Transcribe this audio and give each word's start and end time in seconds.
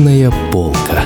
Книжная 0.00 0.32
полка. 0.50 1.04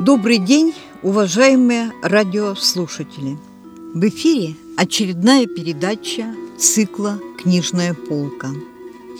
Добрый 0.00 0.38
день, 0.38 0.74
уважаемые 1.04 1.92
радиослушатели! 2.02 3.38
В 3.94 4.08
эфире 4.08 4.56
очередная 4.76 5.46
передача 5.46 6.26
цикла 6.58 7.20
«Книжная 7.40 7.94
полка». 7.94 8.48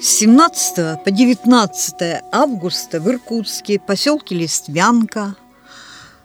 С 0.02 0.06
17 0.19 1.05
по 1.05 1.10
19 1.10 1.95
августа 2.33 3.01
в 3.01 3.09
Иркутске, 3.09 3.78
поселке 3.78 4.34
Листвянка, 4.34 5.37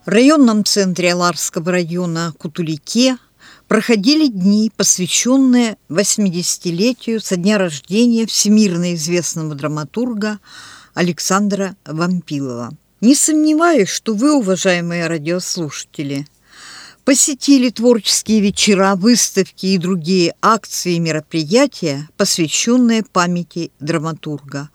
районном 0.06 0.66
центре 0.66 1.14
Аларского 1.14 1.72
района 1.72 2.34
Кутулике 2.38 3.18
проходили 3.68 4.28
дни, 4.28 4.72
посвященные 4.76 5.78
80-летию 5.90 7.22
со 7.22 7.36
дня 7.36 7.58
рождения 7.58 8.26
всемирно 8.26 8.96
известного 8.96 9.54
драматурга 9.54 10.40
Александра 10.96 11.76
Вампилова– 11.86 12.72
не 13.04 13.16
сомневаюсь, 13.16 13.90
что 13.90 14.14
вы, 14.14 14.34
уважаемые 14.34 15.08
радиослушатели, 15.08 16.26
посетили 17.06 17.70
творческие 17.70 18.40
вечера, 18.40 18.96
выставки 18.96 19.66
и 19.68 19.78
другие 19.78 20.36
акции 20.42 20.96
и 20.96 21.00
мероприятия, 21.00 22.08
посвященные 22.18 23.04
памяти 23.04 23.72
драматурга. 23.80 24.70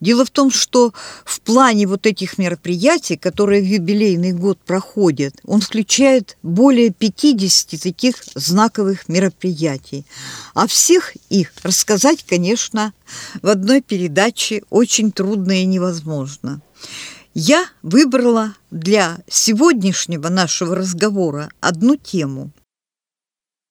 Дело 0.00 0.24
в 0.24 0.30
том, 0.30 0.50
что 0.50 0.92
в 1.24 1.40
плане 1.40 1.86
вот 1.86 2.06
этих 2.06 2.38
мероприятий, 2.38 3.16
которые 3.16 3.62
в 3.62 3.66
юбилейный 3.66 4.32
год 4.32 4.58
проходят, 4.58 5.34
он 5.44 5.60
включает 5.60 6.36
более 6.42 6.90
50 6.90 7.80
таких 7.80 8.16
знаковых 8.34 9.08
мероприятий. 9.08 10.04
А 10.54 10.66
всех 10.66 11.14
их 11.28 11.52
рассказать, 11.62 12.24
конечно, 12.24 12.92
в 13.42 13.48
одной 13.48 13.82
передаче 13.82 14.62
очень 14.70 15.12
трудно 15.12 15.60
и 15.60 15.66
невозможно. 15.66 16.60
Я 17.38 17.66
выбрала 17.82 18.54
для 18.70 19.18
сегодняшнего 19.28 20.30
нашего 20.30 20.74
разговора 20.74 21.50
одну 21.60 21.96
тему. 21.96 22.50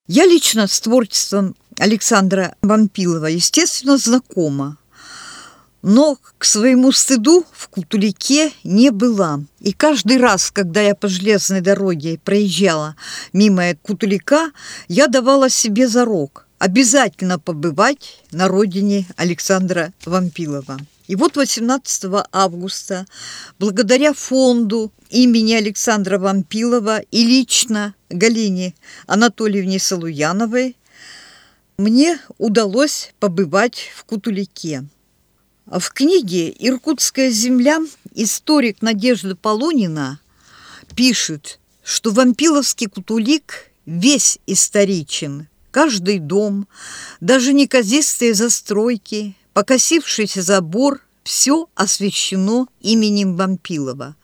Я 0.06 0.24
лично 0.24 0.68
с 0.68 0.78
творчеством 0.78 1.56
Александра 1.76 2.54
Вампилова, 2.62 3.26
естественно, 3.26 3.98
знакома, 3.98 4.78
но 5.82 6.16
к 6.38 6.44
своему 6.44 6.92
стыду 6.92 7.44
в 7.50 7.66
Кутулике 7.66 8.52
не 8.62 8.90
была. 8.90 9.40
И 9.58 9.72
каждый 9.72 10.18
раз, 10.18 10.52
когда 10.52 10.80
я 10.80 10.94
по 10.94 11.08
железной 11.08 11.60
дороге 11.60 12.20
проезжала 12.24 12.94
мимо 13.32 13.74
Кутулика, 13.82 14.52
я 14.86 15.08
давала 15.08 15.50
себе 15.50 15.88
зарок 15.88 16.46
обязательно 16.60 17.40
побывать 17.40 18.22
на 18.30 18.46
родине 18.46 19.08
Александра 19.16 19.92
Вампилова. 20.04 20.78
И 21.06 21.14
вот 21.14 21.36
18 21.36 22.04
августа, 22.32 23.06
благодаря 23.58 24.12
фонду 24.12 24.92
имени 25.08 25.54
Александра 25.54 26.18
Вампилова 26.18 27.00
и 27.00 27.24
лично 27.24 27.94
Галине 28.10 28.74
Анатольевне 29.06 29.78
Салуяновой, 29.78 30.76
мне 31.78 32.18
удалось 32.38 33.12
побывать 33.20 33.90
в 33.94 34.04
Кутулике. 34.04 34.84
В 35.66 35.92
книге 35.92 36.54
«Иркутская 36.58 37.30
земля» 37.30 37.80
историк 38.14 38.82
Надежда 38.82 39.36
Полунина 39.36 40.20
пишет, 40.94 41.60
что 41.82 42.10
Вампиловский 42.10 42.88
Кутулик 42.88 43.70
весь 43.84 44.38
историчен. 44.46 45.48
Каждый 45.70 46.18
дом, 46.18 46.66
даже 47.20 47.52
неказистые 47.52 48.32
застройки, 48.32 49.36
покосившийся 49.56 50.42
забор, 50.42 51.00
все 51.24 51.70
освещено 51.74 52.68
именем 52.82 53.36
Вампилова. 53.36 54.14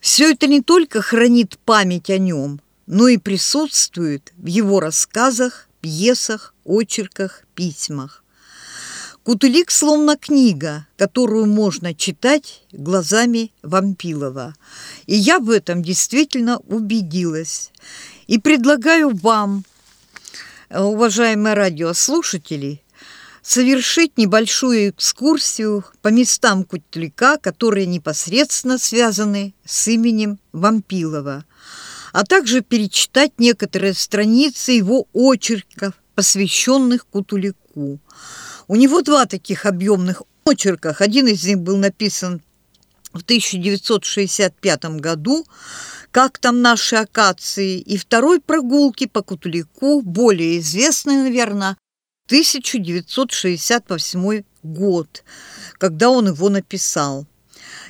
Все 0.00 0.30
это 0.30 0.46
не 0.46 0.60
только 0.60 1.02
хранит 1.02 1.58
память 1.64 2.10
о 2.10 2.18
нем, 2.18 2.60
но 2.86 3.08
и 3.08 3.16
присутствует 3.16 4.32
в 4.36 4.46
его 4.46 4.78
рассказах, 4.78 5.68
пьесах, 5.80 6.54
очерках, 6.64 7.42
письмах. 7.56 8.22
Кутылик 9.24 9.72
словно 9.72 10.16
книга, 10.16 10.86
которую 10.96 11.46
можно 11.46 11.92
читать 11.92 12.62
глазами 12.70 13.50
Вампилова. 13.64 14.54
И 15.06 15.16
я 15.16 15.40
в 15.40 15.50
этом 15.50 15.82
действительно 15.82 16.58
убедилась. 16.68 17.72
И 18.28 18.38
предлагаю 18.38 19.12
вам, 19.12 19.64
уважаемые 20.70 21.54
радиослушатели, 21.54 22.80
совершить 23.46 24.18
небольшую 24.18 24.90
экскурсию 24.90 25.84
по 26.02 26.08
местам 26.08 26.64
Кутлика, 26.64 27.38
которые 27.38 27.86
непосредственно 27.86 28.76
связаны 28.76 29.54
с 29.64 29.86
именем 29.86 30.40
Вампилова, 30.50 31.44
а 32.12 32.24
также 32.24 32.60
перечитать 32.62 33.38
некоторые 33.38 33.94
страницы 33.94 34.72
его 34.72 35.06
очерков, 35.12 35.94
посвященных 36.16 37.06
Кутулику. 37.06 38.00
У 38.66 38.74
него 38.74 39.02
два 39.02 39.26
таких 39.26 39.64
объемных 39.64 40.24
очерках. 40.44 41.00
Один 41.00 41.28
из 41.28 41.44
них 41.44 41.60
был 41.60 41.76
написан 41.76 42.42
в 43.12 43.22
1965 43.22 44.84
году 44.98 45.46
«Как 46.10 46.38
там 46.38 46.62
наши 46.62 46.96
акации» 46.96 47.78
и 47.78 47.96
второй 47.96 48.40
«Прогулки 48.40 49.06
по 49.06 49.22
Кутулику», 49.22 50.00
более 50.02 50.58
известный, 50.58 51.16
наверное, 51.16 51.76
1968 52.26 54.42
год, 54.62 55.24
когда 55.78 56.10
он 56.10 56.28
его 56.28 56.48
написал. 56.48 57.26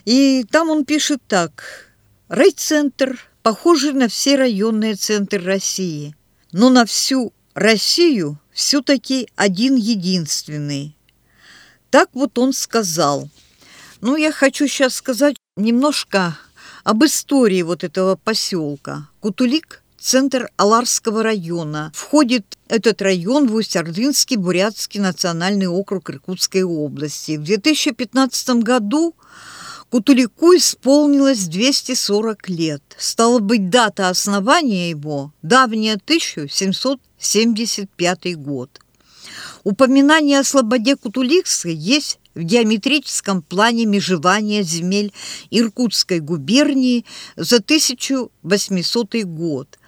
И 0.05 0.45
там 0.51 0.71
он 0.71 0.85
пишет 0.85 1.23
так. 1.27 1.91
Райцентр, 2.29 3.19
похожий 3.43 3.93
на 3.93 4.09
все 4.09 4.37
районные 4.37 4.95
центры 4.95 5.43
России, 5.43 6.15
но 6.53 6.71
на 6.71 6.85
всю 6.85 7.33
Россию 7.55 8.39
все-таки 8.53 9.29
один 9.37 9.77
единственный. 9.77 10.97
Так 11.91 12.11
вот 12.13 12.39
он 12.39 12.53
сказал. 12.53 13.31
Ну, 14.03 14.17
я 14.17 14.33
хочу 14.33 14.69
сейчас 14.69 14.95
сказать 14.95 15.37
немножко 15.57 16.39
об 16.85 17.03
истории 17.05 17.63
вот 17.63 17.85
этого 17.85 18.17
поселка. 18.17 19.09
Кутулик– 19.21 19.83
центр 19.99 20.51
Аларского 20.57 21.23
района. 21.23 21.93
Входит 21.95 22.59
этот 22.69 23.03
район 23.03 23.49
в 23.49 23.55
Усть-Ордынский 23.55 24.37
Бурятский 24.37 25.01
национальный 25.01 25.67
округ 25.67 26.09
Иркутской 26.11 26.63
области. 26.63 27.37
В 27.37 27.45
2015 27.45 28.63
году 28.63 29.15
Кутулику 29.91 30.55
исполнилось 30.57 31.47
240 31.47 32.49
лет. 32.49 32.83
Стало 32.99 33.39
быть, 33.39 33.71
дата 33.71 34.09
основания 34.09 34.91
его– 34.91 35.33
давняя 35.43 35.95
1775 35.95 38.37
год. 38.37 38.81
Упоминание 39.63 40.41
о 40.41 40.45
слободе 40.45 40.97
Кутуликской 40.97 41.75
есть 41.75 42.19
в 42.35 42.41
геометрическом 42.41 43.43
плане 43.43 43.87
межевания 43.87 44.63
земель 44.63 45.13
Иркутской 45.51 46.19
губернии 46.21 47.05
за 47.37 47.57
1800 47.57 49.25
год– 49.25 49.79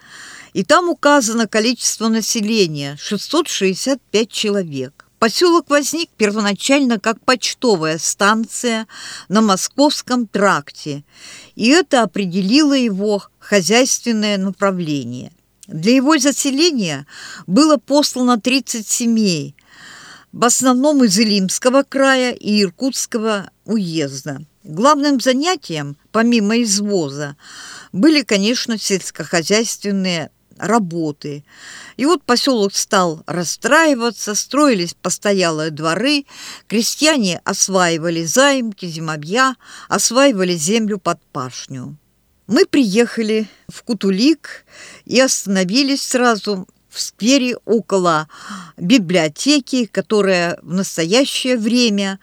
и 0.52 0.64
там 0.64 0.88
указано 0.88 1.46
количество 1.46 2.08
населения– 2.08 2.96
665 3.00 4.30
человек. 4.30 5.04
Поселок 5.18 5.68
возник 5.68 6.10
первоначально 6.16 7.00
как 7.00 7.20
почтовая 7.24 7.98
станция 7.98 8.86
на 9.28 9.40
Московском 9.40 10.28
тракте, 10.28 11.02
и 11.56 11.68
это 11.70 12.02
определило 12.02 12.74
его 12.74 13.24
хозяйственное 13.40 14.38
направление. 14.38 15.32
Для 15.66 15.96
его 15.96 16.16
заселения 16.18 17.06
было 17.46 17.78
послано 17.78 18.40
30 18.40 18.86
семей, 18.86 19.56
в 20.32 20.44
основном 20.44 21.02
из 21.04 21.18
Илимского 21.18 21.82
края 21.82 22.32
и 22.32 22.62
Иркутского 22.62 23.50
уезда. 23.64 24.40
Главным 24.62 25.18
занятием, 25.18 25.96
помимо 26.12 26.62
извоза, 26.62 27.36
были, 27.92 28.22
конечно, 28.22 28.78
сельскохозяйственные 28.78 30.30
работы. 30.58 31.44
И 31.96 32.06
вот 32.06 32.22
поселок 32.22 32.75
стал 32.75 33.22
расстраиваться, 33.26 34.34
строились 34.34 34.94
постоялые 34.94 35.70
дворы, 35.70 36.25
крестьяне 36.66 37.40
осваивали 37.44 38.25
заимки, 38.25 38.87
зимовья, 38.87 39.56
осваивали 39.88 40.55
землю 40.55 40.99
под 40.99 41.20
пашню. 41.32 41.96
Мы 42.46 42.64
приехали 42.64 43.46
в 43.69 43.82
Кутулик 43.82 44.64
и 45.05 45.20
остановились 45.20 46.02
сразу 46.02 46.66
в 46.88 47.00
сквере 47.00 47.56
около 47.64 48.28
библиотеки, 48.76 49.84
которая 49.84 50.58
в 50.62 50.72
настоящее 50.72 51.58
время 51.58 52.19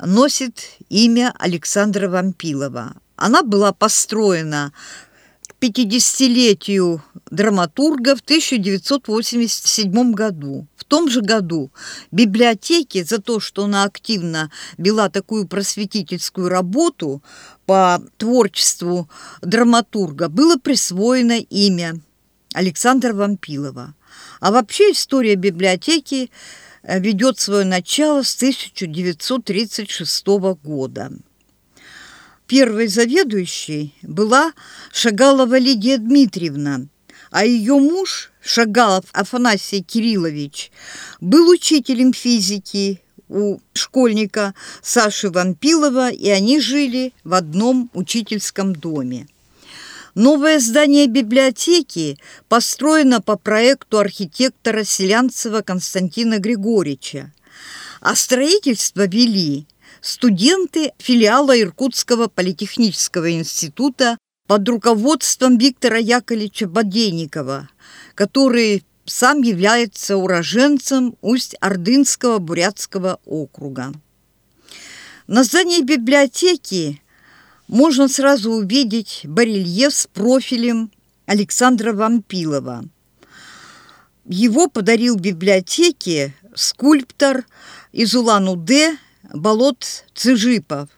носит 0.00 0.60
имя 0.88 1.34
Александра 1.38 2.08
Вампилова. 2.08 2.94
Она 3.16 3.42
была 3.42 3.72
построена 3.72 4.72
50-летию 5.60 7.02
драматурга 7.30 8.16
в 8.16 8.20
1987 8.20 10.12
году. 10.12 10.66
В 10.76 10.84
том 10.84 11.08
же 11.10 11.20
году 11.20 11.70
библиотеке 12.10 13.04
за 13.04 13.20
то, 13.20 13.40
что 13.40 13.64
она 13.64 13.84
активно 13.84 14.50
вела 14.78 15.10
такую 15.10 15.46
просветительскую 15.46 16.48
работу 16.48 17.22
по 17.66 18.02
творчеству 18.16 19.08
драматурга, 19.42 20.28
было 20.28 20.56
присвоено 20.56 21.38
имя 21.38 22.00
Александра 22.54 23.12
Вампилова. 23.12 23.94
А 24.40 24.50
вообще 24.50 24.92
история 24.92 25.34
библиотеки 25.36 26.30
э, 26.82 26.98
ведет 26.98 27.38
свое 27.38 27.64
начало 27.64 28.22
с 28.22 28.34
1936 28.36 30.26
года. 30.64 31.12
Первой 32.50 32.88
заведующей 32.88 33.94
была 34.02 34.52
Шагалова 34.92 35.56
Лидия 35.56 35.98
Дмитриевна, 35.98 36.88
а 37.30 37.44
ее 37.44 37.74
муж, 37.74 38.32
Шагалов 38.42 39.04
Афанасий 39.12 39.84
Кириллович, 39.84 40.72
был 41.20 41.48
учителем 41.48 42.12
физики 42.12 43.00
у 43.28 43.60
школьника 43.72 44.52
Саши 44.82 45.30
Вампилова, 45.30 46.10
и 46.10 46.28
они 46.28 46.60
жили 46.60 47.12
в 47.22 47.34
одном 47.34 47.88
учительском 47.94 48.74
доме. 48.74 49.28
Новое 50.16 50.58
здание 50.58 51.06
библиотеки 51.06 52.18
построено 52.48 53.20
по 53.20 53.36
проекту 53.36 54.00
архитектора 54.00 54.82
Селянцева 54.82 55.60
Константина 55.60 56.40
Григорьевича, 56.40 57.32
а 58.00 58.16
строительство 58.16 59.06
вели 59.06 59.68
студенты 60.00 60.92
филиала 60.98 61.58
Иркутского 61.58 62.28
политехнического 62.28 63.32
института 63.32 64.18
под 64.46 64.68
руководством 64.68 65.58
Виктора 65.58 65.98
Яковлевича 65.98 66.66
Бодейникова, 66.66 67.68
который 68.14 68.84
сам 69.04 69.42
является 69.42 70.16
уроженцем 70.16 71.16
Усть-Ордынского 71.20 72.38
Бурятского 72.38 73.20
округа. 73.24 73.92
На 75.26 75.44
здании 75.44 75.82
библиотеки 75.82 77.00
можно 77.68 78.08
сразу 78.08 78.50
увидеть 78.52 79.20
барельеф 79.24 79.94
с 79.94 80.06
профилем 80.06 80.90
Александра 81.26 81.92
Вампилова. 81.92 82.84
Его 84.24 84.68
подарил 84.68 85.16
библиотеке 85.16 86.34
скульптор 86.54 87.46
из 87.92 88.14
Улан-Удэ 88.14 88.96
Болот 89.32 90.04
Цижипов. 90.12 90.88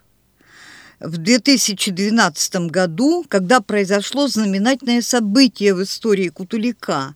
В 0.99 1.19
2012 1.19 2.71
году, 2.71 3.27
когда 3.29 3.61
произошло 3.61 4.27
знаменательное 4.27 5.03
событие 5.03 5.75
в 5.75 5.83
истории 5.83 6.29
Кутулика, 6.29 7.15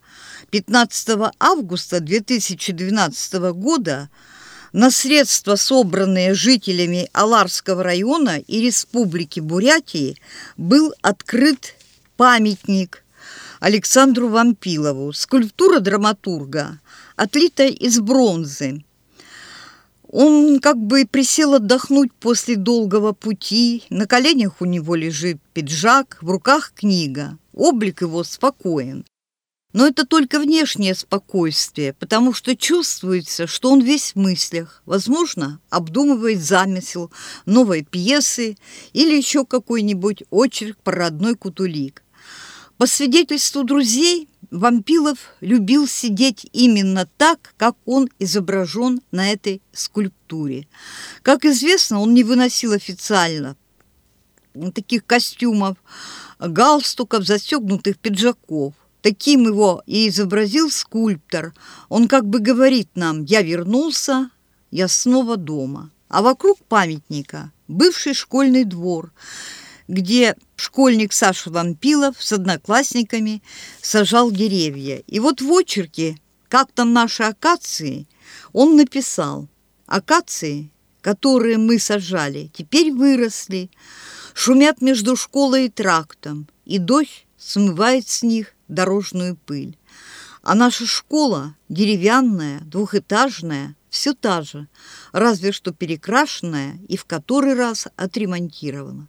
15 0.51 1.33
августа 1.39 2.01
2012 2.01 3.35
года 3.55 4.11
на 4.73 4.91
средства, 4.91 5.57
собранные 5.57 6.35
жителями 6.35 7.09
Аларского 7.15 7.83
района 7.83 8.39
и 8.39 8.61
Республики 8.61 9.41
Бурятии, 9.41 10.21
был 10.59 10.93
открыт 11.01 11.77
памятник 12.19 13.05
Александру 13.61 14.29
Вампилову, 14.29 15.15
скульптура 15.15 15.81
драматурга, 15.81 16.79
отлитая 17.17 17.71
из 17.71 18.01
бронзы. 18.01 18.83
Он 20.09 20.61
как 20.61 20.77
бы 20.77 21.05
присел 21.05 21.55
отдохнуть 21.55 22.13
после 22.13 22.57
долгого 22.57 23.13
пути, 23.13 23.83
на 23.91 24.07
коленях 24.07 24.61
у 24.61 24.65
него 24.65 24.95
лежит 24.95 25.39
пиджак, 25.53 26.19
в 26.23 26.31
руках 26.31 26.73
книга, 26.75 27.39
облик 27.53 28.03
его 28.03 28.23
спокоен. 28.23 29.05
Но 29.73 29.87
это 29.87 30.07
только 30.07 30.39
внешнее 30.39 30.95
спокойствие, 30.95 31.93
потому 31.93 32.33
что 32.33 32.57
чувствуется, 32.57 33.47
что 33.47 33.71
он 33.71 33.83
весь 33.83 34.13
в 34.13 34.17
мыслях, 34.17 34.83
возможно, 34.87 35.61
обдумывает 35.69 36.41
замысел 36.41 37.11
новой 37.45 37.85
пьесы 37.85 38.57
или 38.93 39.15
еще 39.15 39.45
какой-нибудь 39.45 40.23
очерк 40.31 40.79
про 40.83 40.97
родной 40.97 41.35
Кутулик. 41.35 42.03
По 42.79 42.87
свидетельству 42.87 43.65
друзей, 43.65 44.29
Вампилов 44.51 45.19
любил 45.41 45.87
сидеть 45.89 46.49
именно 46.53 47.09
так, 47.17 47.55
как 47.57 47.77
он 47.85 48.09
изображен 48.19 49.01
на 49.11 49.31
этой 49.31 49.61
скульптуре. 49.73 50.69
Как 51.23 51.45
известно, 51.45 52.01
он 52.01 52.15
не 52.15 52.25
выносил 52.25 52.73
официально 52.73 53.57
таких 54.75 55.05
костюмов, 55.05 55.77
галстуков, 56.39 57.25
застегнутых 57.25 57.99
пиджаков. 57.99 58.75
Таким 59.03 59.47
его 59.47 59.83
и 59.87 60.09
изобразил 60.09 60.71
скульптор. 60.71 61.55
Он 61.89 62.09
как 62.09 62.27
бы 62.27 62.41
говорит 62.41 62.89
нам 62.95 63.25
«я 63.25 63.43
вернулся, 63.43 64.31
я 64.71 64.89
снова 64.89 65.37
дома». 65.37 65.91
А 66.09 66.23
вокруг 66.23 66.59
памятника 66.65 67.53
бывший 67.69 68.15
школьный 68.15 68.65
двор, 68.65 69.13
где 69.89 70.37
школьник 70.57 71.13
Саша 71.13 71.51
Вампилов 71.51 72.23
с 72.23 72.33
одноклассниками 72.33 73.43
сажал 73.81 74.31
деревья. 74.31 75.03
И 75.07 75.21
вот 75.21 75.41
в 75.41 75.53
очерке 75.53 76.19
«Как 76.49 76.73
там 76.73 76.93
наши 76.93 77.23
акации» 77.23 78.07
он 78.53 78.77
написал 78.77 79.49
«Акации, 79.87 80.71
которые 81.01 81.59
мы 81.59 81.79
сажали, 81.79 82.51
теперь 82.53 82.93
выросли, 82.93 83.71
шумят 84.35 84.81
между 84.81 85.17
школой 85.17 85.67
и 85.67 85.71
трактом, 85.71 86.49
и 86.65 86.79
дождь 86.79 87.27
смывает 87.39 88.09
с 88.09 88.23
них 88.23 88.55
дорожную 88.67 89.37
пыль. 89.37 89.79
А 90.43 90.55
наша 90.55 90.87
школа, 90.87 91.55
деревянная, 91.69 92.61
двухэтажная, 92.61 93.77
все 93.89 94.15
та 94.15 94.43
же, 94.43 94.69
разве 95.13 95.53
что 95.53 95.73
перекрашенная 95.73 96.79
и 96.89 96.97
в 96.97 97.05
который 97.05 97.55
раз 97.55 97.89
отремонтирована. 97.97 99.09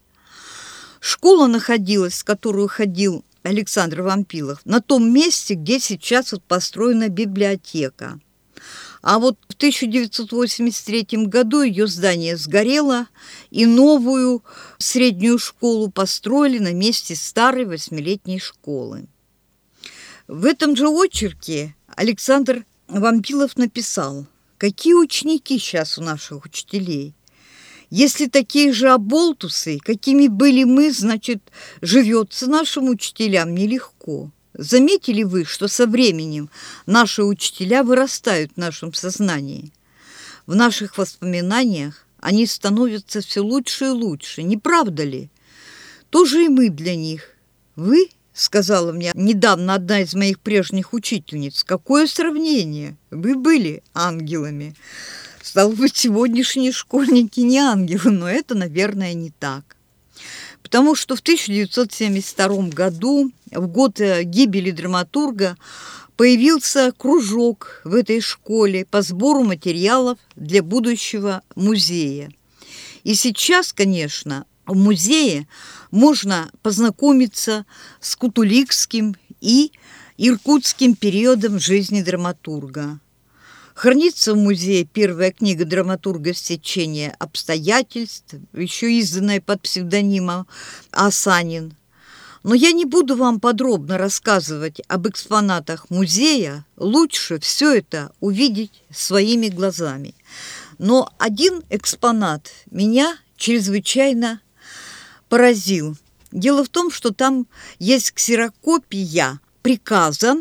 Школа 1.00 1.48
находилась, 1.48 2.22
в 2.22 2.24
которую 2.24 2.68
ходил 2.68 3.24
Александр 3.44 4.02
Вампилов, 4.02 4.60
на 4.66 4.82
том 4.82 5.12
месте, 5.12 5.54
где 5.54 5.80
сейчас 5.80 6.32
вот 6.32 6.44
построена 6.44 7.10
библиотека. 7.10 8.20
А 9.02 9.20
вот 9.20 9.38
в 9.48 9.54
1983 9.54 11.26
году 11.28 11.62
ее 11.62 11.88
здание 11.88 12.36
сгорело, 12.36 13.08
и 13.52 13.66
новую 13.66 14.44
среднюю 14.80 15.40
школу 15.40 15.90
построили 15.90 16.60
на 16.60 16.74
месте 16.74 17.16
старой 17.16 17.66
восьмилетней 17.66 18.40
школы. 18.40 19.08
В 20.28 20.46
этом 20.46 20.76
же 20.76 20.90
очерке 20.90 21.76
Александр 21.96 22.66
Вампилов 22.90 23.56
написал, 23.56 24.26
какие 24.58 24.94
ученики 24.94 25.58
сейчас 25.58 25.98
у 25.98 26.02
наших 26.02 26.44
учителей. 26.44 27.14
Если 27.90 28.26
такие 28.28 28.74
же 28.74 28.90
оболтусы, 28.90 29.80
какими 29.80 30.28
были 30.28 30.66
мы, 30.66 30.92
значит, 30.92 31.42
живется 31.82 32.48
нашим 32.48 32.90
учителям 32.90 33.56
нелегко. 33.56 34.32
Заметили 34.54 35.24
вы, 35.24 35.46
что 35.46 35.68
со 35.68 35.86
временем 35.86 36.50
наши 36.86 37.24
учителя 37.24 37.84
вырастают 37.84 38.52
в 38.54 38.58
нашем 38.58 38.94
сознании? 38.94 39.72
В 40.48 40.56
наших 40.56 40.98
воспоминаниях 40.98 42.06
они 42.20 42.46
становятся 42.46 43.22
все 43.22 43.42
лучше 43.42 43.86
и 43.86 43.90
лучше, 43.90 44.44
не 44.44 44.58
правда 44.58 45.04
ли? 45.04 45.30
Тоже 46.10 46.46
и 46.46 46.50
мы 46.50 46.70
для 46.70 46.96
них. 46.96 47.36
Вы 47.76 48.10
сказала 48.34 48.92
мне 48.92 49.12
недавно 49.14 49.76
одна 49.76 50.02
из 50.02 50.14
моих 50.14 50.40
прежних 50.40 50.94
учительниц. 50.94 51.64
Какое 51.64 52.08
сравнение? 52.08 52.98
Вы 53.12 53.36
были 53.36 53.84
ангелами. 53.94 54.76
Стало 55.48 55.72
быть, 55.72 55.96
сегодняшние 55.96 56.74
школьники 56.74 57.40
не 57.40 57.60
ангелы, 57.60 58.12
но 58.12 58.30
это, 58.30 58.54
наверное, 58.54 59.14
не 59.14 59.30
так. 59.30 59.78
Потому 60.62 60.94
что 60.94 61.16
в 61.16 61.22
1972 61.22 62.64
году, 62.68 63.32
в 63.54 63.68
год 63.68 64.02
э, 64.02 64.24
гибели 64.24 64.72
драматурга, 64.72 65.56
появился 66.18 66.92
кружок 66.92 67.80
в 67.86 67.96
этой 67.96 68.20
школе 68.20 68.84
по 68.84 69.02
сбору 69.02 69.44
материалов 69.44 70.18
для 70.36 70.62
будущего 70.62 71.42
музея. 71.56 72.30
И 73.06 73.16
сейчас, 73.16 73.72
конечно, 73.72 74.44
в 74.66 74.76
музее 74.76 75.48
можно 75.92 76.52
познакомиться 76.62 77.66
с 78.02 78.18
кутуликским 78.18 79.16
и 79.40 79.72
иркутским 80.18 80.94
периодом 80.94 81.58
жизни 81.58 82.02
драматурга. 82.02 83.00
Хранится 83.78 84.34
в 84.34 84.38
музее 84.38 84.86
первая 84.86 85.32
книга 85.32 85.64
драматурга 85.64 86.34
«Стечение 86.34 87.16
обстоятельств», 87.20 88.34
еще 88.52 88.92
изданная 88.92 89.40
под 89.40 89.62
псевдонимом 89.62 90.48
Асанин. 90.90 91.76
Но 92.42 92.56
я 92.56 92.72
не 92.72 92.86
буду 92.86 93.16
вам 93.16 93.40
подробно 93.40 94.00
рассказывать 94.00 94.82
об 94.88 95.08
экспонатах 95.08 95.92
музея, 95.92 96.66
лучше 96.76 97.40
все 97.40 97.76
это 97.76 98.12
увидеть 98.20 98.72
своими 98.90 99.48
глазами. 99.48 100.16
Но 100.80 101.14
один 101.20 101.62
экспонат 101.70 102.50
меня 102.72 103.16
чрезвычайно 103.36 104.42
поразил. 105.30 105.96
Дело 106.32 106.64
в 106.64 106.70
том, 106.70 106.90
что 106.90 107.12
там 107.14 107.46
есть 107.78 108.12
ксерокопия 108.12 109.40
приказа 109.62 110.38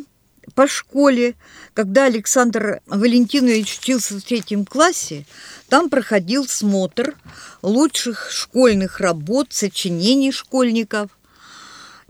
по 0.55 0.67
школе, 0.67 1.35
когда 1.75 2.05
Александр 2.05 2.81
Валентинович 2.87 3.79
учился 3.79 4.15
в 4.15 4.23
третьем 4.23 4.65
классе, 4.65 5.27
там 5.69 5.91
проходил 5.91 6.47
смотр 6.47 7.17
лучших 7.63 8.31
школьных 8.31 9.01
работ, 9.01 9.49
сочинений 9.51 10.33
школьников. 10.33 11.11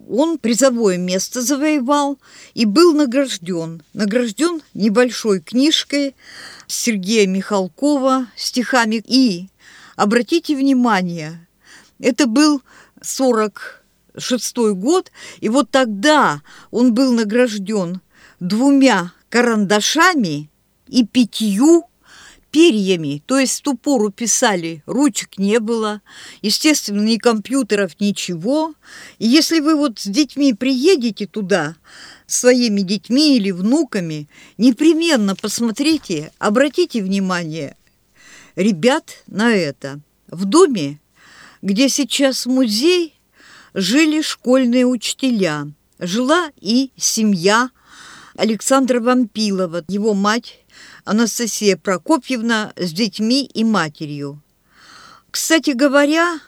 Он 0.08 0.38
призовое 0.38 0.98
место 0.98 1.40
завоевал 1.40 2.18
и 2.54 2.66
был 2.66 2.92
награжден. 2.92 3.82
Награжден 3.94 4.62
небольшой 4.74 5.40
книжкой 5.40 6.14
Сергея 6.66 7.26
Михалкова 7.26 8.28
стихами. 8.36 9.02
И, 9.06 9.48
обратите 9.96 10.54
внимание, 10.54 11.46
это 11.98 12.26
был 12.26 12.62
46 13.00 14.56
год, 14.74 15.10
и 15.40 15.48
вот 15.48 15.70
тогда 15.70 16.42
он 16.70 16.92
был 16.92 17.12
награжден 17.12 18.00
двумя 18.40 19.12
карандашами 19.28 20.50
и 20.88 21.04
пятью 21.06 21.84
перьями, 22.50 23.22
то 23.26 23.38
есть 23.38 23.58
в 23.58 23.62
ту 23.62 23.76
пору 23.76 24.10
писали, 24.10 24.82
ручек 24.86 25.36
не 25.36 25.60
было, 25.60 26.00
естественно, 26.40 27.02
ни 27.02 27.16
компьютеров, 27.16 28.00
ничего. 28.00 28.74
И 29.18 29.26
если 29.26 29.60
вы 29.60 29.74
вот 29.74 29.98
с 29.98 30.06
детьми 30.06 30.54
приедете 30.54 31.26
туда, 31.26 31.76
своими 32.26 32.80
детьми 32.80 33.36
или 33.36 33.50
внуками, 33.50 34.28
непременно 34.56 35.36
посмотрите, 35.36 36.32
обратите 36.38 37.02
внимание, 37.02 37.76
ребят, 38.56 39.22
на 39.26 39.52
это. 39.52 40.00
В 40.28 40.44
доме, 40.44 40.98
где 41.62 41.88
сейчас 41.88 42.46
музей, 42.46 43.14
жили 43.74 44.22
школьные 44.22 44.86
учителя, 44.86 45.68
жила 45.98 46.50
и 46.60 46.90
семья 46.96 47.70
Александра 48.36 49.00
Вампилова, 49.00 49.84
его 49.88 50.14
мать 50.14 50.60
Анастасия 51.04 51.76
Прокопьевна 51.76 52.72
с 52.76 52.92
детьми 52.92 53.44
и 53.46 53.64
матерью. 53.64 54.42
Кстати 55.30 55.70
говоря, 55.70 56.40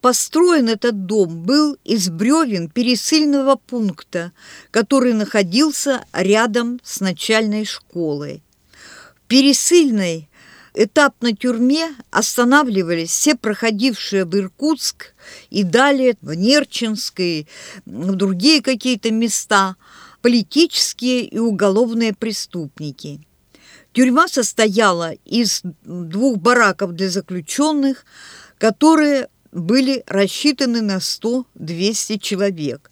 построен 0.00 0.68
этот 0.68 1.06
дом 1.06 1.42
был 1.42 1.76
из 1.84 2.10
бревен 2.10 2.68
пересыльного 2.68 3.56
пункта, 3.56 4.32
который 4.70 5.14
находился 5.14 6.04
рядом 6.12 6.80
с 6.82 7.00
начальной 7.00 7.64
школой. 7.64 8.42
В 9.16 9.28
пересыльной 9.28 10.28
этапной 10.74 11.34
тюрьме 11.34 11.94
останавливались 12.10 13.10
все 13.10 13.36
проходившие 13.36 14.24
в 14.24 14.34
Иркутск 14.36 15.14
и 15.50 15.62
далее 15.62 16.16
в 16.20 16.34
Нерчинск 16.34 17.20
и 17.20 17.46
в 17.86 18.14
другие 18.14 18.60
какие-то 18.60 19.10
места– 19.10 19.76
политические 20.22 21.24
и 21.24 21.38
уголовные 21.38 22.14
преступники. 22.14 23.20
Тюрьма 23.92 24.28
состояла 24.28 25.12
из 25.24 25.62
двух 25.84 26.38
бараков 26.38 26.92
для 26.92 27.10
заключенных, 27.10 28.06
которые 28.58 29.28
были 29.50 30.04
рассчитаны 30.06 30.80
на 30.80 30.96
100-200 30.96 32.18
человек. 32.18 32.90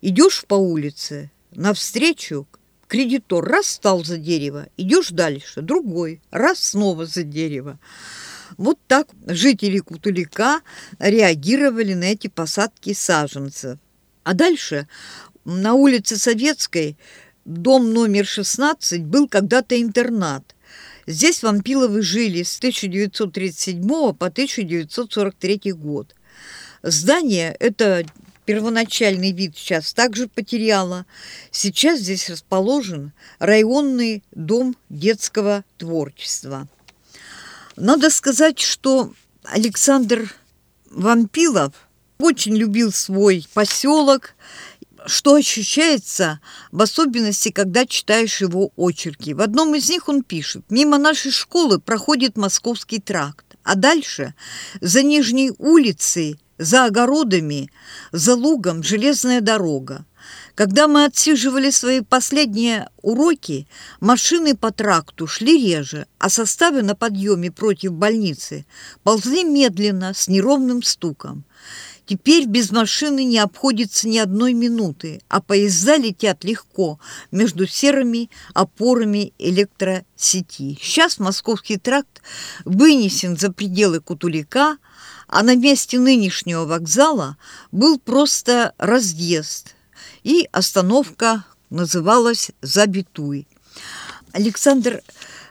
Идешь 0.01 0.45
по 0.47 0.55
улице, 0.55 1.31
навстречу 1.51 2.47
кредитор 2.87 3.43
раз 3.43 3.67
стал 3.67 4.03
за 4.03 4.17
дерево, 4.17 4.67
идешь 4.77 5.09
дальше, 5.09 5.61
другой, 5.61 6.21
раз 6.31 6.59
снова 6.59 7.05
за 7.05 7.23
дерево. 7.23 7.79
Вот 8.57 8.79
так 8.87 9.09
жители 9.25 9.79
Кутулика 9.79 10.61
реагировали 10.99 11.93
на 11.93 12.05
эти 12.05 12.27
посадки 12.27 12.93
саженцев. 12.93 13.77
А 14.23 14.33
дальше 14.33 14.87
на 15.45 15.73
улице 15.73 16.17
Советской 16.17 16.97
дом 17.45 17.93
номер 17.93 18.25
16 18.25 19.03
был 19.03 19.27
когда-то 19.27 19.81
интернат. 19.81 20.55
Здесь 21.05 21.43
вампиловы 21.43 22.01
жили 22.01 22.43
с 22.43 22.57
1937 22.57 23.87
по 23.87 24.25
1943 24.25 25.71
год. 25.73 26.13
Здание 26.83 27.55
это 27.59 28.05
первоначальный 28.45 29.31
вид 29.31 29.57
сейчас 29.57 29.93
также 29.93 30.27
потеряла. 30.27 31.05
Сейчас 31.51 31.99
здесь 31.99 32.29
расположен 32.29 33.11
районный 33.39 34.23
дом 34.31 34.75
детского 34.89 35.63
творчества. 35.77 36.67
Надо 37.75 38.09
сказать, 38.09 38.59
что 38.59 39.13
Александр 39.43 40.33
Вампилов 40.89 41.73
очень 42.19 42.55
любил 42.55 42.91
свой 42.91 43.45
поселок, 43.53 44.33
что 45.05 45.35
ощущается 45.35 46.39
в 46.71 46.81
особенности, 46.81 47.49
когда 47.49 47.85
читаешь 47.85 48.41
его 48.41 48.71
очерки. 48.75 49.33
В 49.33 49.41
одном 49.41 49.75
из 49.75 49.89
них 49.89 50.09
он 50.09 50.23
пишет 50.23 50.63
«Мимо 50.69 50.97
нашей 50.97 51.31
школы 51.31 51.79
проходит 51.79 52.35
Московский 52.35 52.99
тракт, 52.99 53.46
а 53.67 53.75
дальше, 53.75 54.33
за 54.79 55.03
Нижней 55.03 55.51
улицей, 55.57 56.39
за 56.57 56.85
огородами, 56.85 57.69
за 58.13 58.33
лугом 58.33 58.81
железная 58.81 59.41
дорога. 59.41 60.05
Когда 60.55 60.87
мы 60.87 61.03
отсиживали 61.03 61.69
свои 61.69 61.99
последние 61.99 62.87
уроки, 63.01 63.67
машины 63.99 64.55
по 64.55 64.71
тракту 64.71 65.27
шли 65.27 65.67
реже, 65.67 66.07
а 66.17 66.29
составы 66.29 66.81
на 66.81 66.95
подъеме 66.95 67.51
против 67.51 67.91
больницы 67.91 68.65
ползли 69.03 69.43
медленно, 69.43 70.13
с 70.13 70.29
неровным 70.29 70.81
стуком. 70.81 71.43
Теперь 72.07 72.45
без 72.45 72.71
машины 72.71 73.25
не 73.25 73.37
обходится 73.37 74.07
ни 74.07 74.17
одной 74.17 74.53
минуты, 74.53 75.19
а 75.27 75.41
поезда 75.41 75.97
летят 75.97 76.45
легко 76.45 76.99
между 77.31 77.67
серыми 77.67 78.29
опорами 78.53 79.33
электросети. 79.37 80.79
Сейчас 80.81 81.19
Московский 81.19 81.77
тракт 81.77 82.21
вынесен 82.63 83.35
за 83.35 83.51
пределы 83.51 83.99
Кутулика, 83.99 84.77
а 85.27 85.43
на 85.43 85.57
месте 85.57 85.99
нынешнего 85.99 86.63
вокзала 86.65 87.35
был 87.73 87.99
просто 87.99 88.73
разъезд, 88.77 89.75
и 90.23 90.47
остановка 90.53 91.43
называлась 91.69 92.51
«Забитуй». 92.61 93.49
Александр 94.31 95.01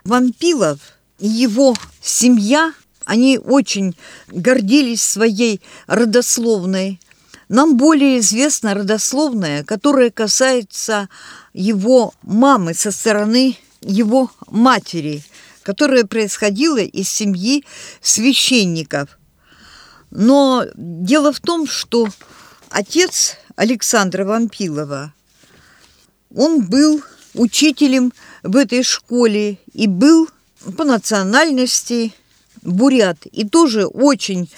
Вампилов 0.05 0.79
и 1.19 1.29
его 1.29 1.75
семья– 2.01 2.73
они 3.07 3.39
очень 3.39 3.97
гордились 4.27 5.01
своей 5.01 5.63
родословной. 5.87 7.01
Нам 7.49 7.77
более 7.77 8.19
известна 8.19 8.75
родословная, 8.75 9.63
которая 9.63 10.11
касается 10.11 11.09
его 11.55 12.13
мамы 12.23 12.75
со 12.75 12.91
стороны 12.91 13.57
его 13.81 14.31
матери, 14.49 15.23
которая 15.63 16.05
происходила 16.05 16.79
из 16.79 17.09
семьи 17.09 17.65
священников. 18.03 19.19
Но 20.11 20.65
дело 20.75 21.33
в 21.33 21.39
том, 21.39 21.69
что 21.69 22.09
отец 22.71 23.37
Александра 23.55 24.25
Вампилова, 24.25 25.15
он 26.35 26.67
был 26.67 27.03
учителем 27.35 28.13
в 28.43 28.57
этой 28.57 28.83
школе 28.83 29.59
и 29.73 29.87
был 29.87 30.29
по 30.77 30.83
национальности 30.83 32.13
бурят, 32.67 33.19
и 33.27 33.49
тоже 33.49 33.87
очень 33.87 34.51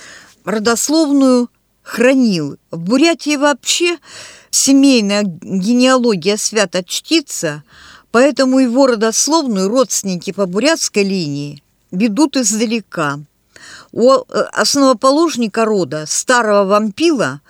родословную 0.44 1.50
хранил. 1.82 2.56
В 2.70 2.78
Бурятии 2.78 3.36
вообще 3.36 3.98
семейная 4.50 5.22
генеалогия 5.22 6.36
свято 6.36 6.82
чтится, 6.82 7.62
поэтому 8.10 8.58
его 8.58 8.86
родословную 8.86 9.68
родственники 9.68 10.32
по 10.32 10.46
бурятской 10.46 11.04
линии 11.04 11.62
ведут 11.90 12.36
издалека. 12.36 13.20
У 13.92 14.12
э, 14.12 14.22
основоположника 14.52 15.64
рода, 15.64 16.04
старого 16.06 16.64
вампила, 16.64 17.40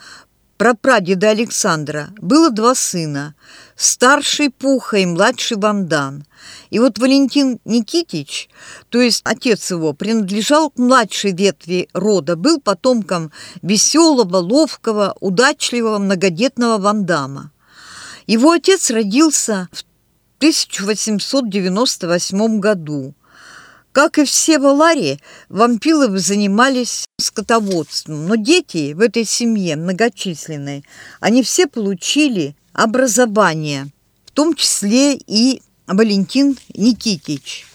прапрадеда 0.56 1.30
Александра, 1.30 2.10
было 2.20 2.50
два 2.50 2.74
сына– 2.74 3.34
старший 3.78 4.50
Пуха 4.50 4.98
и 4.98 5.06
младший 5.06 5.56
Вандан. 5.56 6.24
И 6.70 6.78
вот 6.78 6.98
Валентин 6.98 7.58
Никитич, 7.64 8.48
то 8.88 9.00
есть 9.00 9.22
отец 9.24 9.70
его, 9.70 9.92
принадлежал 9.92 10.70
к 10.70 10.78
младшей 10.78 11.32
ветви 11.32 11.88
рода, 11.92 12.36
был 12.36 12.60
потомком 12.60 13.32
веселого, 13.62 14.36
ловкого, 14.36 15.16
удачливого, 15.20 15.98
многодетного 15.98 16.78
Вандама. 16.78 17.50
Его 18.26 18.52
отец 18.52 18.90
родился 18.90 19.68
в 19.72 19.84
1898 20.38 22.60
году. 22.60 23.14
Как 23.92 24.18
и 24.18 24.24
все 24.24 24.58
в 24.58 24.66
Аларе, 24.66 25.18
вампиловы 25.48 26.18
занимались 26.18 27.06
скотоводством, 27.18 28.26
но 28.26 28.34
дети 28.36 28.92
в 28.92 29.00
этой 29.00 29.24
семье 29.24 29.76
многочисленные, 29.76 30.84
они 31.20 31.42
все 31.42 31.66
получили 31.66 32.54
образование, 32.72 33.88
в 34.26 34.32
том 34.32 34.54
числе 34.54 35.14
и 35.14 35.62
Валентин 35.88 36.58
Никитич. 36.74 37.66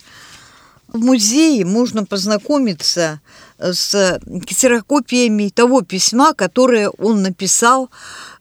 В 0.88 1.00
музее 1.00 1.65
можно 1.65 2.05
познакомиться 2.05 3.20
с 3.58 4.20
ксерокопиями 4.48 5.50
того 5.50 5.82
письма, 5.82 6.34
которое 6.34 6.89
он 6.89 7.24
написал 7.24 7.89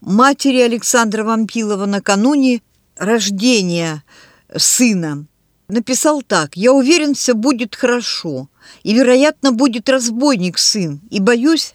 матери 0.03 0.61
Александра 0.61 1.25
Вампилова 1.25 1.87
накануне 1.87 2.61
рождения 2.97 4.05
сына. 4.55 5.25
Написал 5.69 6.21
так 6.21 6.55
«Я 6.55 6.75
уверен, 6.75 7.15
все 7.15 7.33
будет 7.33 7.75
хорошо, 7.75 8.51
и, 8.83 8.93
вероятно, 8.93 9.53
будет 9.53 9.89
разбойник 9.89 10.59
сын, 10.59 11.01
и 11.09 11.19
боюсь, 11.19 11.73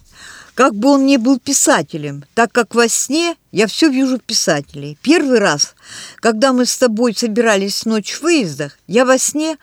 как 0.57 0.73
бы 0.73 0.89
он 0.89 1.05
ни 1.05 1.17
был 1.17 1.37
писателем, 1.37 2.25
так 2.33 2.51
как 2.51 2.73
во 2.73 2.87
сне 2.87 3.35
я 3.51 3.67
все 3.67 3.89
вижу 3.89 4.17
писателей. 4.17 4.97
Первый 5.03 5.37
раз, 5.37 5.75
когда 6.15 6.51
мы 6.51 6.65
с 6.65 6.75
тобой 6.79 7.13
собирались 7.13 7.85
ночь 7.85 8.13
в 8.13 8.23
выездах, 8.23 8.79
я 8.87 9.05
во 9.05 9.19
сне 9.19 9.59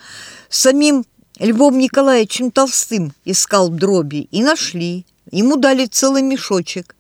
самим 0.49 1.05
Львом 1.41 1.79
Николаевичем 1.79 2.53
Толстым 2.53 3.13
искал 3.25 3.71
дроби 3.71 4.29
и 4.31 4.45
нашли. 4.45 5.05
Ему 5.33 5.57
дали 5.57 5.87
целый 5.87 6.23
мешочек, 6.23 6.95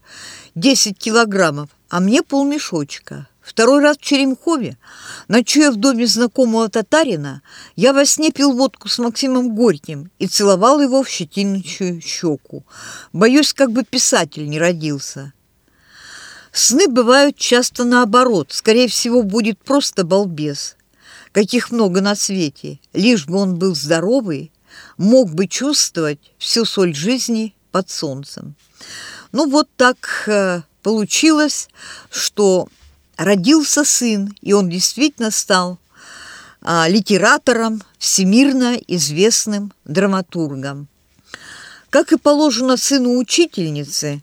10 0.57 0.99
килограммов, 0.99 1.69
а 1.89 2.01
мне 2.01 2.25
полмешочка. 2.25 3.29
Второй 3.45 3.83
раз 3.83 3.99
в 3.99 4.01
Черемхове, 4.01 4.79
ночуя 5.29 5.71
в 5.71 5.77
доме 5.77 6.07
знакомого 6.07 6.71
татарина, 6.71 7.43
я 7.77 7.93
во 7.93 8.07
сне 8.07 8.31
пил 8.31 8.53
водку 8.53 8.89
с 8.89 8.99
Максимом 8.99 9.55
Горьким 9.55 10.11
и 10.19 10.27
целовал 10.27 10.81
его 10.81 11.03
в 11.03 11.09
щетиночную 11.11 12.01
щеку. 12.01 12.65
Боюсь, 13.13 13.53
как 13.53 13.71
бы 13.71 13.85
писатель 13.85 14.49
не 14.49 14.59
родился. 14.59 15.35
Сны 16.53 16.89
бывают 16.89 17.37
часто 17.37 17.85
наоборот. 17.85 18.51
Скорее 18.51 18.89
всего, 18.89 19.23
будет 19.23 19.59
просто 19.59 20.05
балбес. 20.05 20.77
Каких 21.33 21.71
много 21.71 22.01
на 22.01 22.15
свете. 22.15 22.81
Лишь 22.95 23.27
бы 23.27 23.37
он 23.37 23.57
был 23.57 23.75
здоровый, 23.75 24.53
мог 24.97 25.31
бы 25.35 25.49
чувствовать 25.49 26.33
всю 26.39 26.65
соль 26.65 26.95
жизни 26.95 27.55
под 27.73 27.91
солнцем. 27.91 28.55
Ну 29.33 29.51
вот 29.51 29.69
так 29.77 30.25
э, 30.29 30.63
получилось, 30.83 31.69
что 32.11 32.69
родился 33.17 33.85
сын, 33.85 34.35
и 34.43 34.53
он 34.53 34.69
действительно 34.69 35.31
стал 35.31 35.79
а, 36.63 36.89
литератором, 36.89 37.83
всемирно 37.99 38.77
известным 38.89 39.73
драматургом. 39.85 40.89
Как 41.91 42.13
и 42.13 42.17
положено 42.17 42.77
сыну 42.77 43.19
учительницы, 43.19 44.23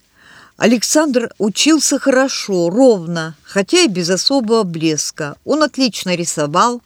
Александр 0.58 1.34
учился 1.38 1.98
хорошо, 1.98 2.70
ровно, 2.70 3.36
хотя 3.44 3.80
и 3.80 3.88
без 3.88 4.10
особого 4.10 4.64
блеска. 4.64 5.36
Он 5.46 5.64
отлично 5.64 6.16
рисовал, 6.16 6.82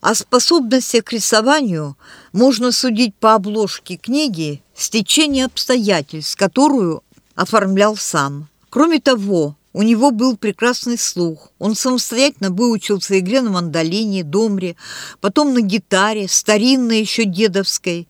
о 0.00 0.14
способностях 0.14 1.04
к 1.04 1.12
рисованию 1.12 1.96
можно 2.32 2.70
судить 2.70 3.14
по 3.14 3.34
обложке 3.34 3.96
книги 3.96 4.62
«Стечение 4.74 5.46
обстоятельств», 5.46 6.36
которую 6.36 7.02
оформлял 7.34 7.96
сам. 7.96 8.48
Кроме 8.70 9.00
того, 9.00 9.56
у 9.76 9.82
него 9.82 10.10
был 10.10 10.38
прекрасный 10.38 10.96
слух. 10.96 11.52
Он 11.58 11.74
самостоятельно 11.74 12.50
выучился 12.50 13.18
игре 13.18 13.42
на 13.42 13.50
мандолине, 13.50 14.24
домре, 14.24 14.74
потом 15.20 15.52
на 15.52 15.60
гитаре, 15.60 16.28
старинной 16.28 17.00
еще 17.00 17.26
дедовской. 17.26 18.08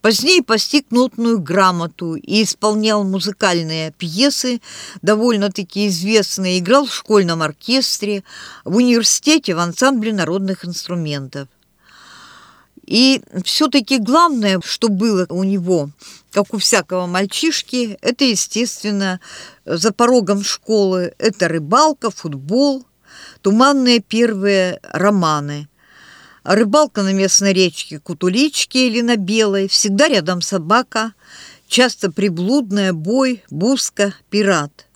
Позднее 0.00 0.42
постиг 0.42 0.86
нотную 0.90 1.38
грамоту 1.38 2.16
и 2.16 2.42
исполнял 2.42 3.04
музыкальные 3.04 3.92
пьесы, 3.92 4.60
довольно-таки 5.00 5.86
известные, 5.86 6.58
играл 6.58 6.86
в 6.86 6.94
школьном 6.94 7.40
оркестре, 7.40 8.24
в 8.64 8.74
университете 8.74 9.54
в 9.54 9.60
ансамбле 9.60 10.12
народных 10.12 10.64
инструментов. 10.64 11.46
И 12.86 13.20
все-таки 13.44 13.98
главное, 13.98 14.60
что 14.64 14.88
было 14.88 15.26
у 15.28 15.42
него, 15.42 15.90
как 16.30 16.54
у 16.54 16.58
всякого 16.58 17.06
мальчишки, 17.06 17.98
это, 18.00 18.24
естественно, 18.24 19.20
за 19.64 19.92
порогом 19.92 20.44
школы, 20.44 21.12
это 21.18 21.48
рыбалка, 21.48 22.10
футбол, 22.10 22.84
туманные 23.42 24.00
первые 24.00 24.80
романы. 24.82 25.68
Рыбалка 26.44 27.02
на 27.02 27.12
местной 27.12 27.52
речке 27.52 27.98
Кутуличке 27.98 28.86
или 28.86 29.00
на 29.00 29.16
Белой, 29.16 29.66
всегда 29.68 30.06
рядом 30.06 30.40
собака, 30.40 31.12
часто 31.66 32.12
приблудная, 32.12 32.92
бой, 32.92 33.42
буска, 33.50 34.14
пират. 34.30 34.86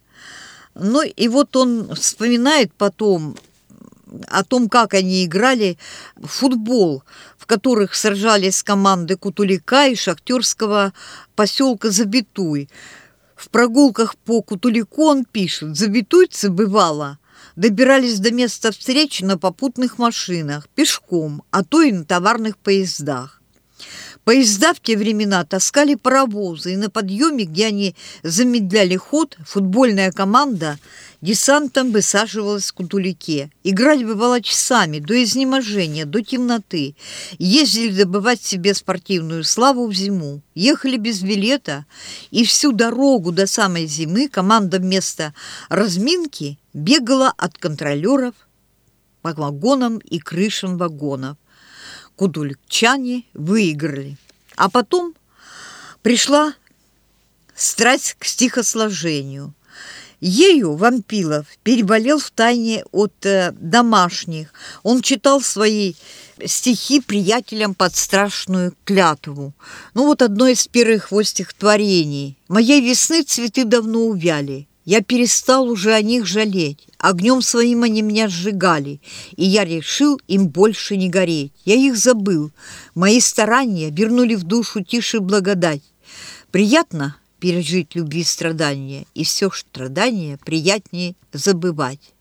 Ну 0.74 1.03
и 1.03 1.26
вот 1.26 1.57
он 1.57 1.92
вспоминает 1.96 2.72
потом 2.72 3.37
о 4.29 4.44
том, 4.44 4.68
как 4.68 4.94
они 4.94 5.24
играли 5.24 5.79
в 6.16 6.26
футбол, 6.29 7.03
которых 7.51 7.97
сражались 7.97 8.63
команды 8.63 9.17
Кутулика 9.17 9.89
и 9.89 9.97
шахтерского 9.97 10.93
поселка 11.35 11.91
Забитуй. 11.91 12.69
В 13.35 13.51
прогулках 13.51 14.15
по 14.15 14.41
Кутулику 14.41 15.07
он 15.07 15.25
пишет, 15.25 15.77
забитуйцы 15.77 16.49
бывало, 16.49 17.19
добирались 17.57 18.21
до 18.21 18.31
места 18.31 18.71
встречи 18.71 19.25
на 19.25 19.37
попутных 19.37 19.99
машинах, 19.99 20.69
пешком, 20.77 21.43
а 21.51 21.65
то 21.65 21.83
и 21.83 21.91
на 21.91 22.05
товарных 22.05 22.57
поездах. 22.57 23.43
По 24.31 24.35
Поезда 24.35 24.75
в 24.75 24.81
те 24.81 24.97
времена 24.97 25.45
таскали 25.45 25.97
паровозы, 25.97 26.75
и 26.75 26.77
на 26.77 26.88
подъеме, 26.88 27.47
где 27.47 27.66
они 27.66 27.97
замедляли 28.23 28.95
ход, 28.95 29.37
футбольная 29.45 30.12
команда 30.12 30.79
десантом 31.21 31.90
высаживалась 31.90 32.71
в 32.71 32.75
Кутулике. 32.75 33.51
Играть 33.64 34.05
бывало 34.05 34.40
часами, 34.40 35.01
до 35.01 35.21
изнеможения, 35.21 36.05
до 36.05 36.23
темноты. 36.23 36.95
Ездили 37.40 38.05
добывать 38.05 38.40
себе 38.40 38.73
спортивную 38.73 39.43
славу 39.43 39.88
в 39.88 39.95
зиму. 39.95 40.43
Ехали 40.55 40.97
без 40.97 41.23
билета, 41.23 41.85
и 42.31 42.45
всю 42.45 42.71
дорогу 42.71 43.33
до 43.33 43.49
самой 43.49 43.87
зимы 43.87 44.29
команда 44.29 44.79
вместо 44.79 45.35
разминки 45.69 46.57
бегала 46.73 47.35
от 47.37 47.59
контролеров 47.59 48.37
по 49.23 49.33
вагонам 49.33 49.99
и 49.99 50.21
крышам 50.21 50.79
вагонов 50.79 51.37
кудулькчане 52.20 53.24
выиграли. 53.33 54.18
А 54.54 54.68
потом 54.68 55.14
пришла 56.02 56.52
страсть 57.54 58.14
к 58.18 58.26
стихосложению. 58.26 59.54
Ею 60.20 60.74
Вампилов 60.74 61.46
переболел 61.62 62.18
в 62.18 62.30
тайне 62.30 62.85
от 62.92 63.24
э, 63.24 63.52
домашних. 63.52 64.52
Он 64.83 65.00
читал 65.00 65.40
свои 65.40 65.94
стихи 66.44 67.00
приятелям 67.00 67.74
под 67.74 67.96
страшную 67.96 68.74
клятву. 68.85 69.54
Ну 69.94 70.04
вот 70.04 70.20
одно 70.20 70.46
из 70.46 70.68
первых 70.68 71.12
его 71.12 71.22
стихотворений. 71.22 72.37
«Моей 72.48 72.83
весны 72.83 73.22
цветы 73.22 73.64
давно 73.64 74.00
увяли, 74.00 74.68
я 74.85 75.03
перестал 75.03 75.69
уже 75.69 75.93
о 75.93 76.03
них 76.03 76.27
жалеть. 76.27 76.87
Огнем 76.99 77.43
своим 77.43 77.83
они 77.83 78.03
меня 78.03 78.29
сжигали, 78.29 79.01
и 79.37 79.45
я 79.45 79.64
решил 79.64 80.21
им 80.27 80.49
больше 80.49 80.97
не 80.97 81.09
гореть. 81.09 81.53
Я 81.64 81.75
их 81.75 81.97
забыл. 81.97 82.51
Мои 82.95 83.21
старания 83.21 83.90
вернули 83.90 84.35
в 84.35 84.45
душу 84.45 84.83
тише 84.83 85.21
благодать. 85.21 85.83
Приятно 86.51 87.16
пережить 87.38 87.95
любви 87.95 88.25
страдания, 88.25 89.07
и 89.14 89.25
все 89.25 89.51
страдания 89.51 90.38
приятнее 90.45 91.14
забывать. 91.33 92.12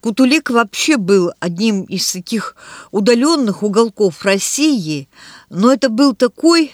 Кутулек 0.00 0.50
вообще 0.50 0.96
был 0.96 1.32
одним 1.40 1.84
из 1.84 2.10
таких 2.10 2.56
удаленных 2.90 3.62
уголков 3.62 4.24
России, 4.24 5.08
но 5.50 5.72
это 5.72 5.90
был 5.90 6.14
такой 6.14 6.72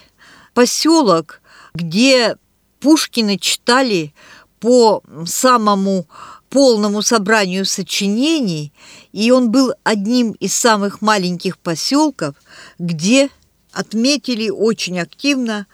поселок, 0.55 1.40
где 1.75 2.37
Пушкина 2.81 3.38
читали 3.38 4.14
по 4.61 5.03
самому 5.27 6.07
полному 6.49 7.03
собранию 7.03 7.64
сочинений, 7.64 8.73
и 9.12 9.31
он 9.31 9.51
был 9.51 9.73
одним 9.85 10.33
из 10.33 10.55
самых 10.55 11.01
маленьких 11.03 11.59
поселков, 11.59 12.35
где 12.79 13.31
отметили 13.73 14.49
очень 14.49 14.99
активно 14.99 15.66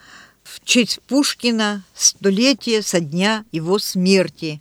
в 0.43 0.65
честь 0.65 1.01
Пушкина 1.07 1.85
столетие 1.95 2.83
со 2.83 3.01
дня 3.01 3.45
его 3.53 3.79
смерти. 3.79 4.61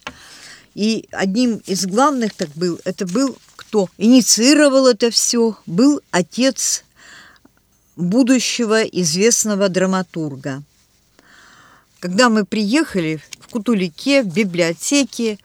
И 0.76 1.08
одним 1.12 1.58
из 1.66 1.86
главных 1.86 2.34
так 2.34 2.50
был, 2.56 2.80
это 2.86 3.06
был 3.06 3.36
кто 3.72 3.90
инициировал 3.98 4.88
это 4.88 5.12
все, 5.12 5.56
был 5.66 6.02
отец 6.12 6.84
будущего 7.96 8.84
известного 8.84 9.70
драматурга. 9.70 10.62
Когда 12.02 12.28
мы 12.28 12.44
приехали 12.44 13.22
Кутулике, 13.52 14.24
в 14.24 14.34
библиотеке 14.34 15.38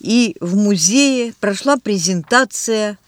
и 0.00 0.36
в 0.40 0.56
музее 0.56 1.34
прошла 1.40 1.76
презентация 1.76 2.98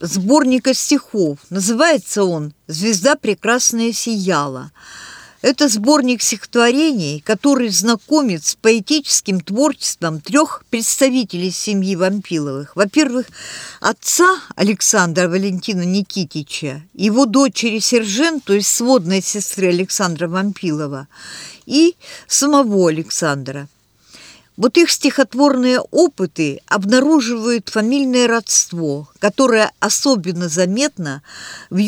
сборника 0.00 0.74
стихов. 0.74 1.38
Называется 1.50 2.24
он 2.24 2.52
«Звезда 2.66 3.16
прекрасная 3.16 3.92
сияла». 3.92 4.70
Это 5.42 5.68
сборник 5.68 6.22
стихотворений, 6.22 7.20
который 7.20 7.68
знакомит 7.68 8.44
с 8.44 8.54
поэтическим 8.54 9.40
творчеством 9.40 10.20
трех 10.20 10.64
представителей 10.70 11.50
семьи 11.50 11.96
Вампиловых. 11.96 12.76
Во-первых, 12.76 13.26
отца 13.80 14.40
Александра 14.54 15.28
Валентина 15.28 15.82
Никитича, 15.82 16.82
его 16.94 17.26
дочери 17.26 17.80
Сержен, 17.80 18.40
то 18.40 18.52
есть 18.52 18.68
сводной 18.68 19.20
сестры 19.20 19.70
Александра 19.70 20.28
Вампилова, 20.28 21.08
и 21.66 21.96
самого 22.28 22.88
Александра. 22.88 23.66
Вот 24.56 24.78
их 24.78 24.92
стихотворные 24.92 25.80
опыты 25.80 26.60
обнаруживают 26.66 27.68
фамильное 27.68 28.28
родство, 28.28 29.08
которое 29.18 29.72
особенно 29.80 30.48
заметно 30.48 31.22
в 31.68 31.78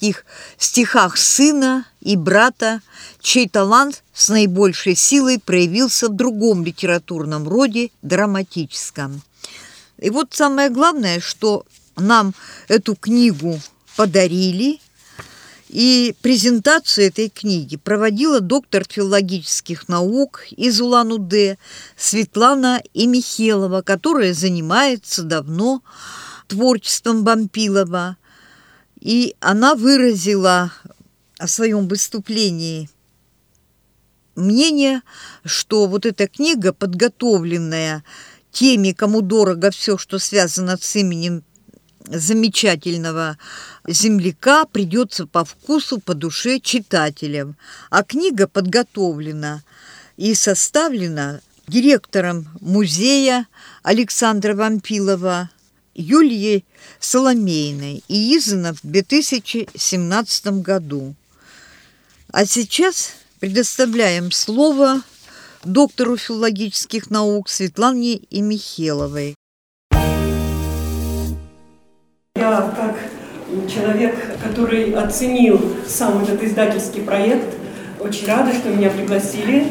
юношеских 0.00 0.24
стихах 0.58 1.16
сына 1.16 1.86
и 2.00 2.16
брата, 2.16 2.80
чей 3.20 3.48
талант 3.48 4.02
с 4.12 4.28
наибольшей 4.28 4.94
силой 4.94 5.38
проявился 5.38 6.08
в 6.08 6.16
другом 6.16 6.64
литературном 6.64 7.48
роде, 7.48 7.90
драматическом. 8.02 9.22
И 9.98 10.10
вот 10.10 10.34
самое 10.34 10.68
главное, 10.70 11.20
что 11.20 11.64
нам 11.96 12.34
эту 12.68 12.94
книгу 12.94 13.58
подарили– 13.96 14.80
и 15.68 16.14
презентацию 16.22 17.08
этой 17.08 17.28
книги 17.28 17.76
проводила 17.76 18.40
доктор 18.40 18.84
филологических 18.88 19.88
наук 19.88 20.44
из 20.50 20.80
Улан-Удэ 20.80 21.58
Светлана 21.96 22.80
Имихелова, 22.94 23.82
которая 23.82 24.32
занимается 24.32 25.24
давно 25.24 25.82
творчеством 26.46 27.24
Бампилова. 27.24 28.16
И 29.06 29.36
она 29.38 29.76
выразила 29.76 30.72
о 31.38 31.46
своем 31.46 31.86
выступлении 31.86 32.90
мнение, 34.34 35.02
что 35.44 35.86
вот 35.86 36.06
эта 36.06 36.26
книга, 36.26 36.72
подготовленная 36.72 38.02
теми, 38.50 38.90
кому 38.90 39.20
дорого 39.20 39.70
все, 39.70 39.96
что 39.96 40.18
связано 40.18 40.76
с 40.76 40.96
именем 40.96 41.44
замечательного 42.08 43.38
земляка 43.86 44.64
придется 44.64 45.28
по 45.28 45.44
вкусу, 45.44 46.00
по 46.00 46.14
душе 46.14 46.58
читателям. 46.58 47.56
А 47.90 48.02
книга 48.02 48.48
подготовлена 48.48 49.62
и 50.16 50.34
составлена 50.34 51.42
директором 51.68 52.48
музея 52.60 53.46
Александра 53.84 54.56
Вампилова 54.56 55.50
Юлией 55.96 56.64
Соломейной 57.00 58.04
и 58.08 58.36
издана 58.36 58.72
в 58.72 58.80
2017 58.82 60.46
году. 60.62 61.14
А 62.30 62.44
сейчас 62.44 63.14
предоставляем 63.40 64.30
слово 64.30 65.02
доктору 65.64 66.16
филологических 66.16 67.10
наук 67.10 67.48
Светлане 67.48 68.20
Имихеловой. 68.30 69.34
Я 72.36 72.74
как 72.76 72.96
человек, 73.68 74.14
который 74.42 74.92
оценил 74.94 75.76
сам 75.88 76.22
этот 76.22 76.42
издательский 76.42 77.02
проект, 77.02 77.54
очень 78.00 78.26
рада, 78.26 78.52
что 78.52 78.68
меня 78.68 78.90
пригласили 78.90 79.66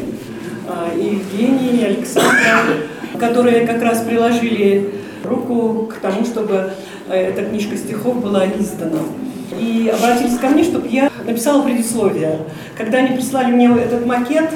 а, 0.68 0.92
и 0.96 1.16
Евгений, 1.16 1.82
и 1.82 1.84
Александра, 1.84 2.78
которые 3.20 3.68
как 3.68 3.82
раз 3.82 4.04
приложили 4.04 5.05
руку 5.26 5.88
к 5.88 6.00
тому, 6.00 6.26
чтобы 6.26 6.72
э, 7.10 7.14
эта 7.14 7.44
книжка 7.44 7.78
стихов 7.78 8.22
была 8.22 8.46
издана. 8.46 9.00
И 9.60 9.94
обратились 9.94 10.38
ко 10.38 10.48
мне, 10.48 10.64
чтобы 10.64 10.88
я 10.88 11.10
написала 11.26 11.62
предисловие. 11.62 12.40
Когда 12.78 13.00
они 13.00 13.16
прислали 13.16 13.52
мне 13.52 13.68
этот 13.68 14.06
макет, 14.06 14.50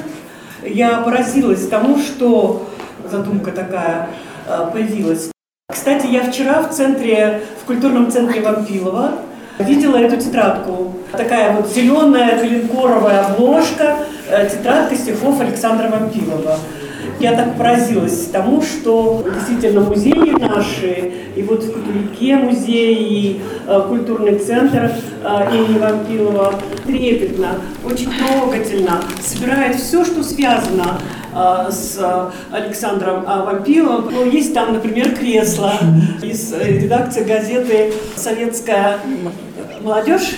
я 0.62 1.00
поразилась 1.00 1.66
тому, 1.68 1.98
что 1.98 2.68
задумка 3.10 3.50
такая 3.52 4.10
э, 4.46 4.70
появилась. 4.72 5.30
Кстати, 5.70 6.06
я 6.06 6.24
вчера 6.24 6.62
в 6.62 6.70
центре, 6.70 7.42
в 7.62 7.66
культурном 7.66 8.10
центре 8.10 8.40
Вампилова 8.40 9.12
видела 9.58 9.96
эту 9.96 10.16
тетрадку. 10.16 10.94
Такая 11.12 11.56
вот 11.56 11.72
зеленая 11.72 12.38
коленкоровая 12.38 13.26
обложка, 13.26 13.98
э, 14.28 14.48
тетрадка 14.48 14.96
стихов 14.96 15.40
Александра 15.40 15.88
Вампилова. 15.88 16.58
Я 17.20 17.32
так 17.32 17.58
поразилась 17.58 18.28
тому, 18.32 18.62
что 18.62 19.22
действительно 19.34 19.82
музеи 19.82 20.30
наши, 20.40 21.12
и 21.36 21.42
вот 21.42 21.62
в 21.62 21.70
Католике 21.70 22.36
музей, 22.36 22.94
и 22.94 23.40
э, 23.66 23.82
культурный 23.88 24.38
центр 24.38 24.90
э, 25.22 25.54
имени 25.54 25.78
Вампилова 25.78 26.54
трепетно, 26.86 27.56
очень 27.84 28.08
трогательно 28.10 29.02
собирает 29.20 29.76
все, 29.76 30.02
что 30.02 30.22
связано 30.22 30.98
а, 31.34 31.70
с 31.70 32.00
Александром 32.50 33.22
Вампиловым. 33.24 34.12
Ну, 34.12 34.30
есть 34.30 34.54
там, 34.54 34.72
например, 34.72 35.14
кресло 35.14 35.74
из 36.22 36.54
э, 36.54 36.78
редакции 36.80 37.22
газеты 37.22 37.92
«Советская 38.16 38.98
молодежь», 39.82 40.36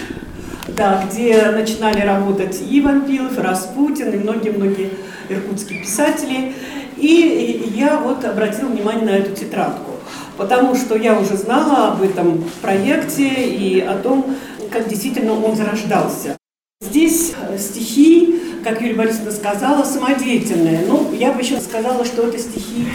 да, 0.76 1.04
где 1.08 1.42
начинали 1.52 2.00
работать 2.00 2.60
и 2.68 2.80
Вампилов, 2.80 3.38
и 3.38 3.40
Распутин, 3.40 4.10
и 4.10 4.16
многие-многие 4.16 4.90
иркутские 5.28 5.80
писатели. 5.80 6.54
И 6.96 7.72
я 7.74 7.98
вот 7.98 8.24
обратила 8.24 8.68
внимание 8.68 9.04
на 9.04 9.10
эту 9.10 9.34
тетрадку, 9.34 9.92
потому 10.36 10.74
что 10.74 10.96
я 10.96 11.18
уже 11.18 11.36
знала 11.36 11.92
об 11.92 12.02
этом 12.02 12.44
проекте 12.60 13.28
и 13.28 13.80
о 13.80 13.96
том, 13.96 14.36
как 14.70 14.88
действительно 14.88 15.32
он 15.32 15.56
зарождался. 15.56 16.36
Здесь 16.80 17.34
стихи, 17.58 18.40
как 18.64 18.80
Юлия 18.80 18.94
Борисовна 18.94 19.30
сказала, 19.30 19.84
самодеятельные. 19.84 20.84
Ну, 20.86 21.12
я 21.12 21.32
бы 21.32 21.40
еще 21.40 21.60
сказала, 21.60 22.04
что 22.04 22.26
это 22.26 22.38
стихи 22.38 22.86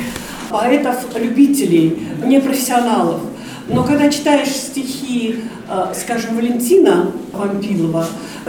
поэтов-любителей, 0.49 2.07
не 2.23 2.39
профессионалов. 2.39 3.21
Но 3.69 3.83
когда 3.83 4.09
читаешь 4.09 4.49
стихи, 4.49 5.43
э, 5.69 5.93
скажем, 5.93 6.35
Валентина 6.35 7.11
Вампилова, 7.38 8.06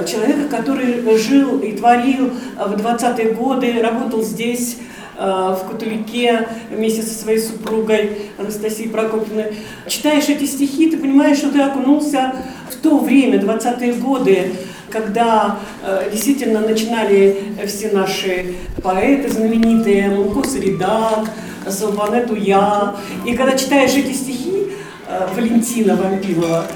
человека, 0.06 0.48
который 0.48 1.16
жил 1.18 1.58
и 1.60 1.72
творил 1.72 2.30
в 2.56 2.72
20-е 2.72 3.32
годы, 3.32 3.80
работал 3.80 4.22
здесь, 4.22 4.78
э, 5.16 5.24
в 5.24 5.68
Кутулике 5.68 6.48
вместе 6.70 7.02
со 7.02 7.14
своей 7.14 7.38
супругой 7.38 8.30
Анастасией 8.38 8.90
Прокопьевной. 8.90 9.54
Читаешь 9.86 10.28
эти 10.28 10.44
стихи, 10.44 10.90
ты 10.90 10.96
понимаешь, 10.96 11.38
что 11.38 11.50
ты 11.50 11.60
окунулся 11.60 12.34
в 12.70 12.76
то 12.76 12.98
время, 12.98 13.38
20-е 13.38 13.94
годы, 13.94 14.52
когда 14.90 15.58
э, 15.82 16.08
действительно 16.10 16.60
начинали 16.60 17.42
все 17.66 17.90
наши 17.90 18.54
поэты 18.82 19.28
знаменитые, 19.28 20.08
Мунко 20.08 20.48
Саридак, 20.48 21.30
Салбанет 21.68 22.30
Я. 22.38 22.96
И 23.26 23.34
когда 23.34 23.56
читаешь 23.56 23.92
эти 23.92 24.12
стихи 24.12 24.68
э, 25.06 25.28
Валентина 25.34 25.96
Вампилова, 25.96 26.66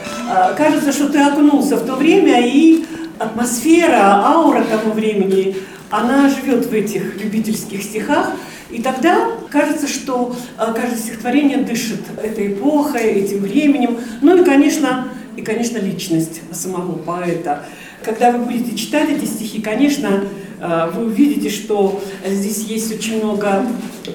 кажется, 0.57 0.93
что 0.93 1.09
ты 1.09 1.19
окунулся 1.21 1.77
в 1.77 1.87
то 1.87 1.97
время, 1.97 2.47
и 2.47 2.85
атмосфера, 3.19 4.23
аура 4.25 4.65
того 4.65 4.93
времени, 4.93 5.57
она 5.91 6.29
живет 6.29 6.67
в 6.67 6.73
этих 6.73 7.23
любительских 7.23 7.83
стихах. 7.83 8.33
И 8.71 8.81
тогда 8.81 9.29
кажется, 9.51 9.87
что 9.87 10.35
э, 10.59 10.73
каждое 10.75 10.97
стихотворение 10.97 11.59
дышит 11.59 12.01
этой 12.23 12.55
эпохой, 12.55 13.03
этим 13.03 13.41
временем. 13.41 13.99
Ну 14.23 14.41
и, 14.41 14.45
конечно, 14.45 15.09
и, 15.37 15.43
конечно, 15.43 15.77
личность 15.77 16.41
самого 16.53 16.93
поэта. 16.93 17.65
Когда 18.03 18.33
вы 18.33 18.47
будете 18.47 18.75
читать 18.77 19.11
эти 19.11 19.27
стихи, 19.27 19.61
конечно, 19.61 20.25
э, 20.59 20.91
вы 20.95 21.05
увидите, 21.05 21.51
что 21.51 22.03
здесь 22.27 22.65
есть 22.65 22.95
очень 22.95 23.23
много 23.23 23.67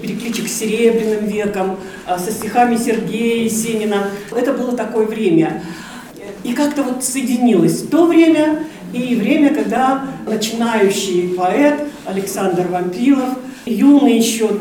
перекличек 0.01 0.47
с 0.47 0.57
Серебряным 0.57 1.27
веком, 1.27 1.77
со 2.17 2.31
стихами 2.31 2.77
Сергея 2.77 3.43
Есенина. 3.43 4.07
Это 4.35 4.53
было 4.53 4.75
такое 4.75 5.05
время. 5.05 5.61
И 6.47 6.53
как-то 6.53 6.81
вот 6.81 7.03
соединилось 7.03 7.83
то 7.83 8.05
время 8.05 8.63
и 8.93 9.15
время, 9.15 9.53
когда 9.53 10.05
начинающий 10.25 11.35
поэт 11.35 11.75
Александр 12.05 12.67
Вампилов, 12.69 13.37
юный 13.65 14.17
еще, 14.17 14.51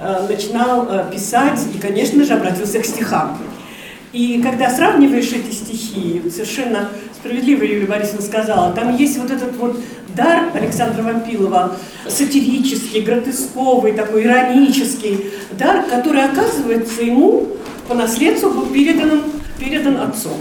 э, 0.00 0.26
начинал 0.26 0.88
писать 1.12 1.60
и, 1.74 1.78
конечно 1.78 2.24
же, 2.24 2.32
обратился 2.32 2.80
к 2.80 2.86
стихам. 2.86 3.36
И 4.14 4.40
когда 4.42 4.70
сравниваешь 4.70 5.30
эти 5.32 5.54
стихи, 5.54 6.22
совершенно 6.30 6.88
справедливо 7.14 7.62
Юлия 7.62 7.86
Борисовна 7.86 8.22
сказала, 8.22 8.72
там 8.72 8.96
есть 8.96 9.18
вот 9.18 9.30
этот 9.30 9.54
вот 9.58 9.78
дар 10.16 10.44
Александра 10.54 11.02
Вампилова, 11.02 11.76
сатирический, 12.08 13.02
гротесковый, 13.02 13.92
такой 13.92 14.24
иронический 14.24 15.26
дар, 15.58 15.84
который, 15.90 16.24
оказывается, 16.24 17.02
ему 17.02 17.48
по 17.86 17.94
наследству 17.94 18.48
был 18.48 18.64
передан, 18.64 19.24
передан 19.60 19.98
отцом. 19.98 20.38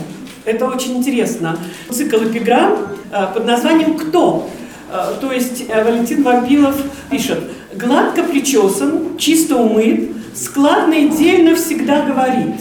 Это 0.48 0.66
очень 0.66 0.96
интересно. 0.96 1.60
Цикл 1.92 2.24
эпиграмм 2.24 2.78
э, 3.12 3.28
под 3.34 3.46
названием 3.46 3.98
«Кто?». 3.98 4.50
Э, 4.90 5.16
то 5.20 5.34
есть 5.34 5.66
э, 5.68 5.84
Валентин 5.84 6.24
Вампилов 6.24 6.74
пишет 7.12 7.40
«Гладко 7.76 8.24
причесан, 8.24 9.18
чисто 9.18 9.58
умыт, 9.58 10.10
складно 10.34 10.94
и 10.94 11.10
дельно 11.10 11.54
всегда 11.58 12.04
говорит». 12.04 12.56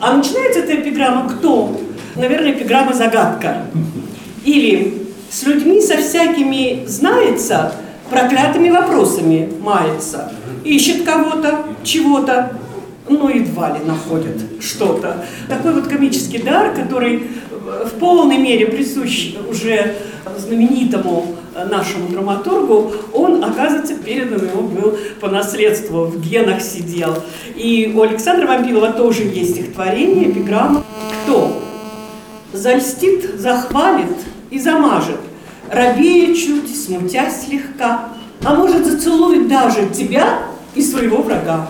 А 0.00 0.16
начинается 0.16 0.60
эта 0.60 0.76
эпиграмма 0.76 1.28
«Кто?». 1.28 1.78
Наверное, 2.16 2.52
эпиграмма 2.52 2.94
«Загадка». 2.94 3.66
Или 4.46 5.06
«С 5.30 5.42
людьми 5.42 5.82
со 5.82 5.98
всякими 5.98 6.86
знается, 6.86 7.74
проклятыми 8.08 8.70
вопросами 8.70 9.52
мается, 9.60 10.32
ищет 10.64 11.04
кого-то, 11.04 11.66
чего-то, 11.84 12.56
но 13.08 13.30
едва 13.30 13.76
ли 13.76 13.84
находит 13.84 14.40
что-то». 14.60 15.24
Такой 15.48 15.74
вот 15.74 15.88
комический 15.88 16.38
дар, 16.38 16.74
который 16.74 17.28
в 17.84 17.98
полной 17.98 18.38
мере 18.38 18.66
присущ 18.66 19.34
уже 19.48 19.94
знаменитому 20.38 21.36
нашему 21.70 22.08
драматургу, 22.08 22.92
он, 23.12 23.44
оказывается, 23.44 23.94
передан 23.94 24.48
ему 24.48 24.62
был 24.62 24.98
по 25.20 25.28
наследству, 25.28 26.04
в 26.04 26.20
генах 26.20 26.62
сидел. 26.62 27.14
И 27.54 27.92
у 27.94 28.02
Александра 28.02 28.46
Вампилова 28.46 28.92
тоже 28.92 29.22
есть 29.24 29.52
стихотворение, 29.52 30.30
эпиграмма 30.30 30.84
«Кто?» 31.24 31.62
Зальстит, 32.52 33.40
захвалит 33.40 34.16
и 34.50 34.58
замажет, 34.58 35.16
Робея 35.70 36.34
чуть, 36.34 36.74
смутясь 36.74 37.46
слегка, 37.46 38.10
А 38.44 38.54
может, 38.54 38.84
зацелует 38.84 39.48
даже 39.48 39.88
тебя 39.88 40.40
и 40.74 40.82
своего 40.82 41.22
врага. 41.22 41.68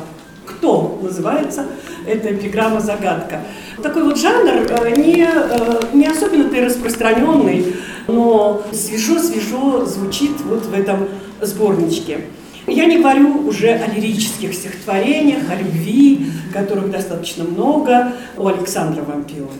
Кто 0.56 0.98
называется 1.02 1.66
эта 2.06 2.34
эпиграмма-загадка. 2.34 3.40
Такой 3.82 4.04
вот 4.04 4.18
жанр 4.18 4.66
э, 4.68 4.96
не, 4.96 5.24
э, 5.24 5.80
не 5.92 6.06
особенно-то 6.06 6.64
распространенный, 6.64 7.74
но 8.08 8.62
свежо-свежо 8.72 9.84
звучит 9.84 10.40
вот 10.44 10.66
в 10.66 10.74
этом 10.74 11.08
сборничке. 11.40 12.20
Я 12.66 12.86
не 12.86 12.98
говорю 12.98 13.46
уже 13.46 13.70
о 13.70 13.88
лирических 13.88 14.54
стихотворениях, 14.54 15.50
о 15.50 15.56
любви, 15.56 16.26
которых 16.52 16.90
достаточно 16.90 17.44
много 17.44 18.12
у 18.36 18.46
Александра 18.46 19.02
Вампилова 19.02 19.50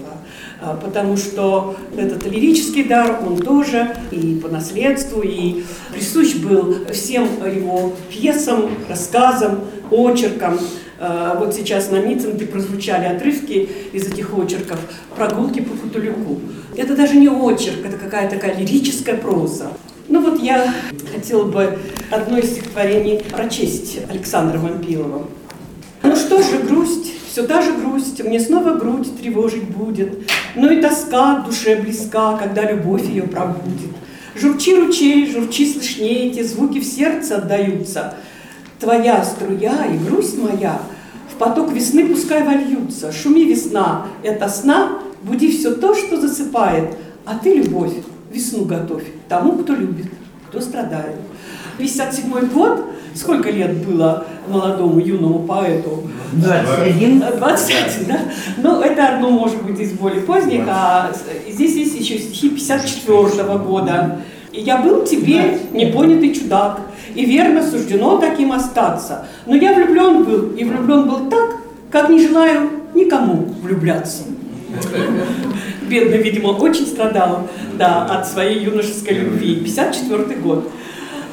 а, 0.61 0.77
потому 0.77 1.17
что 1.17 1.75
этот 1.97 2.25
лирический 2.25 2.85
дар, 2.85 3.21
он 3.27 3.39
тоже 3.39 3.97
и 4.13 4.39
по 4.41 4.49
наследству, 4.49 5.21
и 5.21 5.65
присущ 5.93 6.37
был 6.37 6.87
всем 6.93 7.27
его 7.45 7.93
пьесам, 8.09 8.71
рассказам, 8.89 9.63
очеркам. 9.91 10.61
А, 11.05 11.35
вот 11.37 11.53
сейчас 11.53 11.91
на 11.91 11.97
митинге 11.97 12.47
прозвучали 12.47 13.07
отрывки 13.07 13.69
из 13.93 14.07
этих 14.07 14.38
очерков 14.38 14.79
«Прогулки 15.17 15.59
по 15.61 15.75
Футулюку». 15.75 16.38
Это 16.77 16.95
даже 16.95 17.17
не 17.17 17.29
очерк, 17.29 17.85
это 17.85 17.97
какая-то 17.97 18.37
такая 18.37 18.57
лирическая 18.57 19.17
проза. 19.17 19.73
Ну 20.07 20.21
вот 20.21 20.41
я 20.41 20.73
хотела 21.12 21.43
бы 21.43 21.77
одно 22.09 22.38
из 22.38 22.53
стихотворений 22.53 23.21
прочесть 23.33 23.99
Александра 24.09 24.59
Вампилова. 24.59 25.27
Ну 26.05 26.15
что 26.15 26.41
же, 26.41 26.59
грусть, 26.59 27.12
все 27.29 27.49
та 27.49 27.62
же 27.62 27.73
грусть, 27.73 28.23
мне 28.23 28.38
снова 28.38 28.75
грудь 28.75 29.09
тревожить 29.21 29.65
будет, 29.65 30.21
но 30.55 30.71
и 30.71 30.81
тоска 30.81 31.41
душе 31.41 31.83
близка, 31.83 32.37
когда 32.37 32.71
любовь 32.71 33.09
ее 33.09 33.25
пробудет. 33.25 33.91
Журчи 34.37 34.77
ручей, 34.77 35.29
журчи 35.33 35.67
слышнее, 35.67 36.29
эти 36.29 36.45
звуки 36.45 36.79
в 36.79 36.85
сердце 36.85 37.38
отдаются. 37.38 38.15
Твоя 38.83 39.25
струя 39.25 39.87
и 39.87 39.97
грусть 39.97 40.37
моя 40.42 40.81
в 41.33 41.38
поток 41.38 41.71
весны 41.71 42.05
пускай 42.09 42.42
вольются. 42.42 43.12
Шуми 43.12 43.45
весна, 43.45 44.07
это 44.25 44.49
сна, 44.49 44.99
буди 45.23 45.57
все 45.57 45.77
то, 45.77 45.95
что 45.95 46.21
засыпает, 46.21 46.97
а 47.25 47.38
ты, 47.38 47.55
любовь, 47.55 47.92
весну 48.33 48.64
готовь 48.64 49.05
тому, 49.29 49.53
кто 49.53 49.75
любит, 49.75 50.07
кто 50.49 50.61
страдает. 50.61 51.14
57 51.79 52.49
год, 52.49 52.85
сколько 53.14 53.51
лет 53.51 53.87
было 53.87 54.27
молодому 54.49 54.99
юному 54.99 55.47
поэту? 55.47 56.03
21. 56.33 57.21
21, 57.38 58.07
да? 58.09 58.18
Ну, 58.57 58.81
это 58.81 59.14
одно 59.14 59.31
может 59.31 59.62
быть 59.62 59.79
из 59.79 59.92
более 59.92 60.23
поздних, 60.23 60.64
а 60.66 61.12
здесь 61.49 61.77
есть 61.77 62.01
еще 62.01 62.18
стихи 62.18 62.49
54 62.49 63.45
-го 63.45 63.64
года. 63.64 64.23
И 64.53 64.61
я 64.61 64.79
был 64.79 65.05
тебе 65.05 65.59
непонятый 65.73 66.35
чудак, 66.35 66.81
и 67.15 67.25
верно 67.25 67.62
суждено 67.62 68.19
таким 68.19 68.53
остаться. 68.53 69.27
Но 69.47 69.57
я 69.57 69.73
влюблен 69.73 70.25
был, 70.25 70.51
и 70.53 70.65
влюблен 70.65 71.09
был 71.09 71.31
так, 71.31 71.57
как 71.91 72.11
не 72.11 72.27
желаю 72.27 72.71
никому 72.95 73.49
влюбляться. 73.62 74.25
Бедный, 75.88 76.23
видимо, 76.23 76.49
очень 76.49 76.87
страдал 76.87 77.49
да, 77.79 78.05
от 78.05 78.27
своей 78.27 78.65
юношеской 78.65 79.15
любви. 79.15 79.57
54 79.57 80.41
год. 80.41 80.71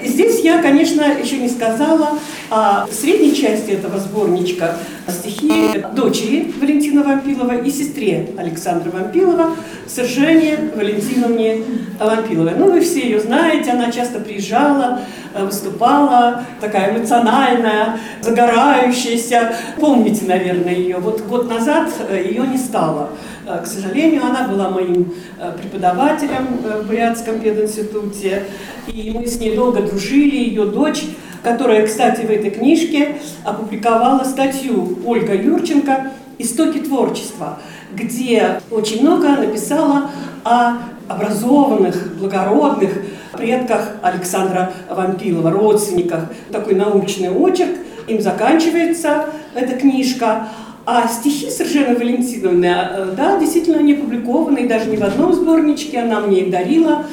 Здесь 0.04 0.40
я, 0.42 0.62
конечно, 0.62 1.02
еще 1.02 1.38
не 1.38 1.50
сказала 1.50 2.20
о 2.50 2.88
средней 2.88 3.36
части 3.36 3.72
этого 3.72 4.00
сборничка 4.00 4.76
стихи 5.08 5.84
дочери 5.94 6.54
Валентина 6.60 7.04
Вампилова 7.04 7.58
и 7.58 7.70
сестре 7.70 8.30
Александра 8.38 8.92
Вампилова, 8.92 9.56
Сержане 9.88 10.58
Валентиновне 10.76 11.64
Вампиловой. 12.00 12.54
Ну, 12.58 12.72
вы 12.72 12.82
все 12.82 13.02
ее 13.02 13.20
знаете, 13.20 13.72
она 13.72 13.92
часто 13.92 14.20
приезжала, 14.20 15.02
выступала, 15.38 16.44
такая 16.62 16.96
эмоциональная, 16.96 18.00
загорающаяся. 18.22 19.54
Помните, 19.80 20.26
наверное, 20.26 20.76
ее. 20.76 20.98
Вот 20.98 21.22
год 21.22 21.50
назад 21.50 21.90
ее 22.12 22.48
не 22.48 22.58
стало. 22.58 23.10
К 23.50 23.66
сожалению, 23.66 24.24
она 24.26 24.48
была 24.48 24.70
моим 24.70 25.12
преподавателем 25.60 26.60
в 26.64 26.88
Бурятском 26.88 27.40
пединституте, 27.40 28.44
и 28.88 29.12
мы 29.12 29.26
с 29.26 29.40
ней 29.40 29.56
долго 29.56 29.82
дружили, 29.82 30.36
ее 30.36 30.66
дочь, 30.66 31.04
которая, 31.42 31.88
кстати, 31.88 32.22
в 32.22 32.30
этой 32.30 32.52
книжке 32.52 33.16
опубликовала 33.44 34.24
статью 34.24 35.00
Ольга 35.04 35.34
Юрченко 35.34 36.12
«Истоки 36.38 36.78
творчества», 36.78 37.58
где 37.92 38.62
очень 38.70 39.02
много 39.02 39.30
написала 39.30 40.12
о 40.44 40.74
образованных, 41.08 42.20
благородных 42.20 42.92
предках 43.34 43.94
Александра 44.04 44.74
Вампилова, 44.90 45.50
родственниках. 45.50 46.26
Такой 46.52 46.76
научный 46.76 47.32
очерк. 47.32 47.78
Им 48.08 48.22
заканчивается 48.22 49.26
эта 49.56 49.76
книжка. 49.76 50.50
А 50.92 51.08
стихи 51.08 51.52
Сержены 51.52 51.96
Валентиновны, 51.96 52.66
э, 52.66 53.14
да, 53.16 53.38
действительно, 53.38 53.78
они 53.78 53.94
опубликованы, 53.94 54.68
даже 54.68 54.90
не 54.90 54.98
в 54.98 55.04
одном 55.04 55.34
сборничке, 55.34 56.00
она 56.00 56.20
мне 56.20 56.42
их 56.42 56.50
дарила. 56.50 57.06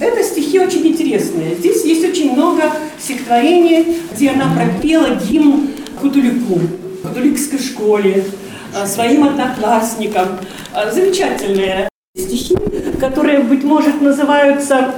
Это 0.00 0.24
стихи 0.24 0.58
очень 0.58 0.84
интересные. 0.88 1.54
Здесь 1.54 1.84
есть 1.84 2.04
очень 2.04 2.32
много 2.32 2.62
стихотворений, 2.98 3.98
где 4.12 4.30
она 4.30 4.52
пропела 4.52 5.14
гимн 5.14 5.68
Кутулику, 6.00 6.58
Кутуликской 7.04 7.60
школе, 7.60 8.24
э, 8.74 8.86
своим 8.88 9.22
одноклассникам. 9.22 10.40
Э, 10.74 10.90
замечательные 10.90 11.88
стихи, 12.16 12.56
которые, 12.98 13.38
быть 13.44 13.62
может, 13.62 14.00
называются 14.00 14.94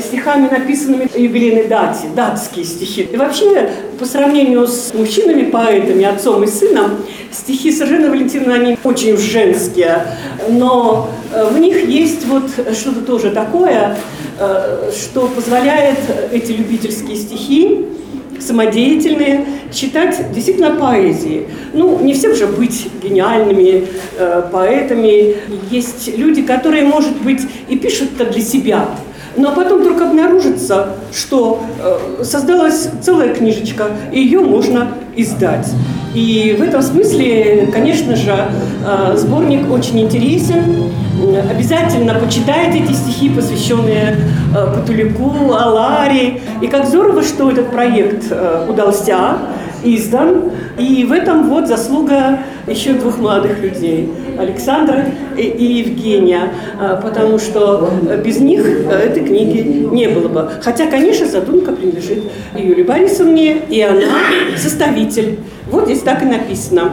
стихами, 0.00 0.48
написанными 0.48 1.08
юбилейной 1.14 1.66
дате, 1.66 2.08
датские 2.14 2.64
стихи. 2.64 3.08
И 3.10 3.16
вообще, 3.16 3.70
по 3.98 4.04
сравнению 4.04 4.66
с 4.66 4.92
мужчинами-поэтами, 4.94 6.04
отцом 6.04 6.42
и 6.44 6.46
сыном, 6.46 6.96
стихи 7.32 7.72
Сержена 7.72 8.08
Валентиновны, 8.08 8.52
они 8.52 8.78
очень 8.84 9.16
женские, 9.16 10.02
но 10.48 11.10
э, 11.32 11.48
в 11.50 11.58
них 11.58 11.88
есть 11.88 12.26
вот 12.26 12.50
что-то 12.74 13.00
тоже 13.00 13.30
такое, 13.30 13.96
э, 14.38 14.90
что 14.96 15.28
позволяет 15.28 15.98
эти 16.32 16.52
любительские 16.52 17.16
стихи 17.16 17.86
самодеятельные, 18.40 19.46
читать 19.72 20.32
действительно 20.32 20.76
поэзии. 20.76 21.48
Ну, 21.72 21.98
не 22.00 22.14
всем 22.14 22.34
же 22.34 22.46
быть 22.46 22.88
гениальными 23.02 23.86
э, 24.16 24.42
поэтами. 24.50 25.36
Есть 25.70 26.16
люди, 26.16 26.42
которые, 26.42 26.84
может 26.84 27.20
быть, 27.22 27.42
и 27.68 27.76
пишут 27.76 28.10
это 28.18 28.30
для 28.30 28.42
себя, 28.42 28.88
но 29.38 29.52
потом 29.52 29.80
вдруг 29.80 30.02
обнаружится, 30.02 30.88
что 31.12 31.62
э, 31.82 32.24
создалась 32.24 32.88
целая 33.00 33.34
книжечка, 33.34 33.84
и 34.12 34.20
ее 34.20 34.40
можно 34.40 34.88
издать. 35.16 35.68
И 36.14 36.56
в 36.58 36.62
этом 36.62 36.82
смысле, 36.82 37.68
конечно 37.72 38.16
же, 38.16 38.34
э, 38.34 39.16
сборник 39.16 39.70
очень 39.70 40.00
интересен. 40.00 40.90
Обязательно 41.50 42.14
почитайте 42.14 42.78
эти 42.78 42.92
стихи, 42.92 43.28
посвященные 43.28 44.16
э, 44.54 44.74
Катулику, 44.74 45.52
Аларе. 45.52 46.40
И 46.60 46.66
как 46.66 46.86
здорово, 46.86 47.22
что 47.22 47.50
этот 47.50 47.70
проект 47.70 48.26
э, 48.30 48.66
удался, 48.68 49.38
издан. 49.82 50.50
И 50.78 51.04
в 51.04 51.12
этом 51.12 51.48
вот 51.48 51.68
заслуга 51.68 52.40
еще 52.66 52.92
двух 52.92 53.18
молодых 53.18 53.60
людей, 53.60 54.10
Александра 54.38 55.06
и, 55.36 55.82
Евгения, 55.86 56.50
потому 57.02 57.38
что 57.38 57.90
без 58.24 58.40
них 58.40 58.64
этой 58.64 59.24
книги 59.24 59.88
не 59.90 60.08
было 60.08 60.28
бы. 60.28 60.50
Хотя, 60.60 60.86
конечно, 60.86 61.26
задумка 61.26 61.72
принадлежит 61.72 62.24
Юлии 62.54 62.82
Борисовне, 62.82 63.62
и 63.68 63.80
она 63.80 64.18
составитель. 64.56 65.38
Вот 65.70 65.86
здесь 65.86 66.00
так 66.00 66.22
и 66.22 66.26
написано. 66.26 66.92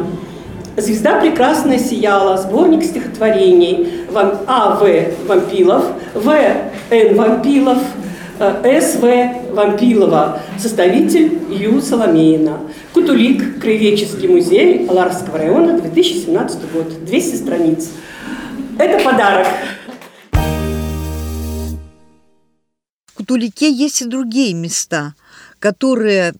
«Звезда 0.77 1.21
прекрасная 1.21 1.79
сияла», 1.79 2.35
сборник 2.37 2.83
стихотворений 2.83 3.87
А. 4.45 4.77
В. 4.77 4.85
Вампилов, 5.25 5.85
В. 6.13 6.29
Н. 6.91 7.15
Вампилов, 7.15 7.77
э, 8.39 8.81
С. 8.81 8.95
В. 8.95 9.53
Вампилова, 9.53 10.41
составитель 10.59 11.39
Ю. 11.49 11.81
Соломеина. 11.81 12.59
Кутулик, 12.93 13.61
Краеведческий 13.61 14.27
музей 14.27 14.87
Аларского 14.87 15.37
района, 15.37 15.79
2017 15.79 16.71
год, 16.71 17.05
200 17.05 17.35
страниц. 17.35 17.89
Это 18.77 19.03
подарок. 19.03 19.47
В 23.07 23.13
Кутулике 23.15 23.71
есть 23.71 24.01
и 24.01 24.05
другие 24.05 24.53
места, 24.53 25.13
которые 25.59 26.33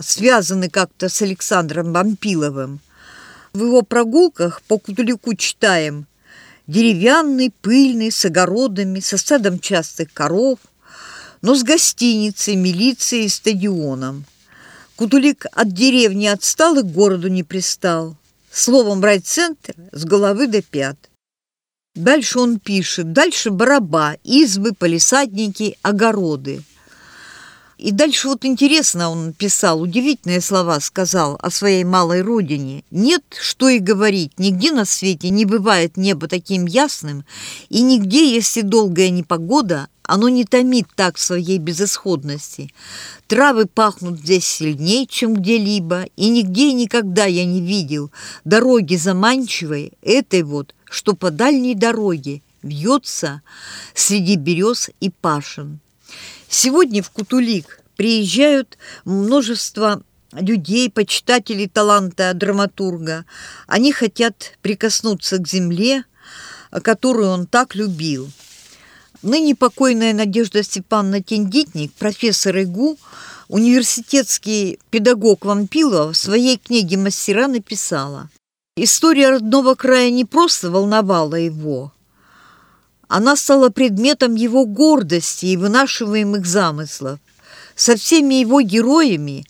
связаны 0.00 0.68
как-то 0.68 1.08
с 1.08 1.22
Александром 1.22 1.92
Вампиловым. 1.92 2.80
В 3.52 3.64
его 3.64 3.82
прогулках 3.82 4.60
по 4.62 4.78
Кутулику 4.78 5.34
читаем 5.34 6.06
«Деревянный, 6.66 7.52
пыльный, 7.62 8.10
с 8.10 8.24
огородами, 8.24 9.00
со 9.00 9.16
стадом 9.16 9.60
частых 9.60 10.12
коров, 10.12 10.58
но 11.42 11.54
с 11.54 11.62
гостиницей, 11.62 12.56
милицией 12.56 13.26
и 13.26 13.28
стадионом. 13.28 14.24
Кутулик 14.96 15.46
от 15.52 15.72
деревни 15.72 16.26
отстал 16.26 16.78
и 16.78 16.82
к 16.82 16.86
городу 16.86 17.28
не 17.28 17.42
пристал. 17.42 18.16
Словом, 18.50 19.02
райцентр 19.02 19.74
с 19.92 20.04
головы 20.04 20.46
до 20.46 20.62
пят. 20.62 20.96
Дальше 21.94 22.38
он 22.38 22.58
пишет, 22.58 23.12
дальше 23.12 23.50
бараба, 23.50 24.16
избы, 24.24 24.72
полисадники, 24.72 25.78
огороды– 25.82 26.62
и 27.78 27.92
дальше 27.92 28.28
вот 28.28 28.44
интересно 28.46 29.10
он 29.10 29.34
писал, 29.34 29.82
удивительные 29.82 30.40
слова 30.40 30.80
сказал 30.80 31.38
о 31.42 31.50
своей 31.50 31.84
малой 31.84 32.22
родине. 32.22 32.84
Нет, 32.90 33.22
что 33.38 33.68
и 33.68 33.78
говорить, 33.78 34.38
нигде 34.38 34.72
на 34.72 34.86
свете 34.86 35.28
не 35.28 35.44
бывает 35.44 35.98
небо 35.98 36.26
таким 36.26 36.64
ясным, 36.64 37.24
и 37.68 37.82
нигде, 37.82 38.34
если 38.34 38.62
долгая 38.62 39.10
непогода, 39.10 39.88
оно 40.04 40.30
не 40.30 40.44
томит 40.44 40.86
так 40.94 41.16
в 41.16 41.20
своей 41.20 41.58
безысходности. 41.58 42.72
Травы 43.26 43.66
пахнут 43.66 44.20
здесь 44.20 44.46
сильнее, 44.46 45.06
чем 45.06 45.34
где-либо, 45.34 46.04
и 46.16 46.28
нигде 46.30 46.70
и 46.70 46.74
никогда 46.74 47.26
я 47.26 47.44
не 47.44 47.60
видел 47.60 48.10
дороги 48.44 48.96
заманчивой, 48.96 49.92
этой 50.00 50.44
вот, 50.44 50.74
что 50.88 51.14
по 51.14 51.30
дальней 51.30 51.74
дороге 51.74 52.40
вьется 52.62 53.42
среди 53.94 54.36
берез 54.36 54.88
и 55.00 55.10
пашин. 55.10 55.80
Сегодня 56.48 57.02
в 57.02 57.10
Кутулик 57.10 57.80
приезжают 57.96 58.78
множество 59.04 60.02
людей, 60.32 60.90
почитателей 60.90 61.68
таланта 61.68 62.32
драматурга. 62.34 63.24
Они 63.66 63.92
хотят 63.92 64.52
прикоснуться 64.62 65.38
к 65.38 65.48
земле, 65.48 66.04
которую 66.82 67.28
он 67.30 67.46
так 67.46 67.74
любил. 67.74 68.30
Ныне 69.22 69.54
покойная 69.56 70.12
Надежда 70.12 70.62
Степановна 70.62 71.22
Тендитник, 71.22 71.92
профессор 71.94 72.58
ИГУ, 72.58 72.98
университетский 73.48 74.78
педагог 74.90 75.44
Вампилова 75.44 76.12
в 76.12 76.16
своей 76.16 76.58
книге 76.58 76.96
«Мастера» 76.98 77.48
написала 77.48 78.28
«История 78.76 79.30
родного 79.30 79.74
края 79.74 80.10
не 80.10 80.24
просто 80.26 80.70
волновала 80.70 81.36
его, 81.36 81.92
она 83.08 83.36
стала 83.36 83.70
предметом 83.70 84.34
его 84.34 84.66
гордости 84.66 85.46
и 85.46 85.56
вынашиваемых 85.56 86.46
замыслов. 86.46 87.20
Со 87.74 87.96
всеми 87.96 88.36
его 88.36 88.60
героями 88.60 89.46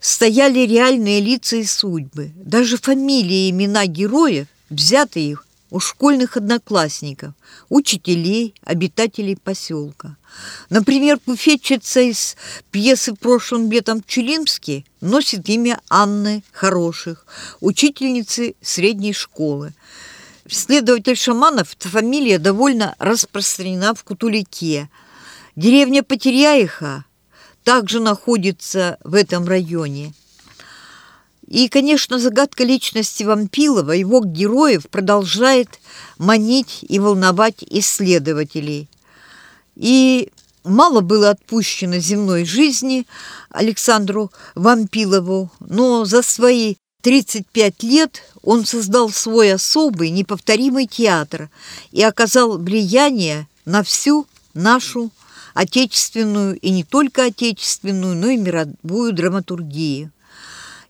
стояли 0.00 0.60
реальные 0.60 1.20
лица 1.20 1.56
и 1.56 1.64
судьбы. 1.64 2.32
Даже 2.36 2.76
фамилии 2.76 3.46
и 3.46 3.50
имена 3.50 3.86
героев, 3.86 4.46
взяты 4.70 5.20
их 5.20 5.44
у 5.70 5.80
школьных 5.80 6.36
одноклассников, 6.36 7.34
учителей, 7.68 8.54
обитателей 8.62 9.36
поселка. 9.36 10.16
Например, 10.70 11.18
буфетчица 11.26 12.00
из 12.00 12.36
пьесы 12.70 13.14
«Прошлым 13.14 13.70
летом 13.70 14.02
в 14.02 14.06
Чулимске» 14.06 14.84
носит 15.00 15.48
имя 15.48 15.80
Анны 15.88 16.42
Хороших, 16.52 17.26
учительницы 17.60 18.54
средней 18.62 19.12
школы. 19.12 19.74
Следователь 20.50 21.16
Шаманов, 21.16 21.76
фамилия 21.78 22.38
довольно 22.38 22.94
распространена 22.98 23.94
в 23.94 24.02
Кутулике. 24.02 24.88
Деревня 25.56 26.02
Потеряиха 26.02 27.04
также 27.64 28.00
находится 28.00 28.98
в 29.04 29.14
этом 29.14 29.46
районе. 29.46 30.14
И, 31.46 31.68
конечно, 31.68 32.18
загадка 32.18 32.64
личности 32.64 33.24
Вампилова, 33.24 33.92
его 33.92 34.24
героев 34.24 34.88
продолжает 34.88 35.80
манить 36.16 36.78
и 36.88 36.98
волновать 36.98 37.62
исследователей. 37.62 38.88
И 39.76 40.30
мало 40.64 41.02
было 41.02 41.30
отпущено 41.30 41.98
земной 41.98 42.46
жизни 42.46 43.06
Александру 43.50 44.32
Вампилову, 44.54 45.50
но 45.60 46.06
за 46.06 46.22
свои 46.22 46.76
35 47.02 47.84
лет 47.84 48.22
он 48.42 48.66
создал 48.66 49.10
свой 49.10 49.52
особый, 49.52 50.10
неповторимый 50.10 50.86
театр 50.86 51.48
и 51.92 52.02
оказал 52.02 52.58
влияние 52.58 53.46
на 53.64 53.84
всю 53.84 54.26
нашу 54.52 55.12
отечественную 55.54 56.58
и 56.58 56.70
не 56.70 56.82
только 56.82 57.26
отечественную, 57.26 58.16
но 58.16 58.30
и 58.30 58.36
мировую 58.36 59.12
драматургию. 59.12 60.10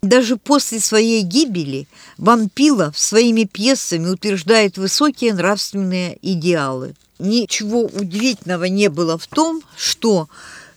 Даже 0.01 0.39
после 0.39 0.81
своей 0.81 1.23
гибели 1.23 1.87
Вампилов 2.17 2.99
своими 2.99 3.45
пьесами 3.45 4.09
утверждает 4.09 4.79
высокие 4.79 5.35
нравственные 5.35 6.19
идеалы. 6.23 6.95
Ничего 7.19 7.83
удивительного 7.83 8.65
не 8.65 8.89
было 8.89 9.19
в 9.19 9.27
том, 9.27 9.61
что 9.77 10.31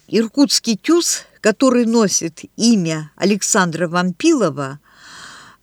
иркутский 0.09 0.75
тюз, 0.75 1.23
который 1.39 1.85
носит 1.85 2.41
имя 2.57 3.11
Александра 3.15 3.87
Вампилова, 3.87 4.79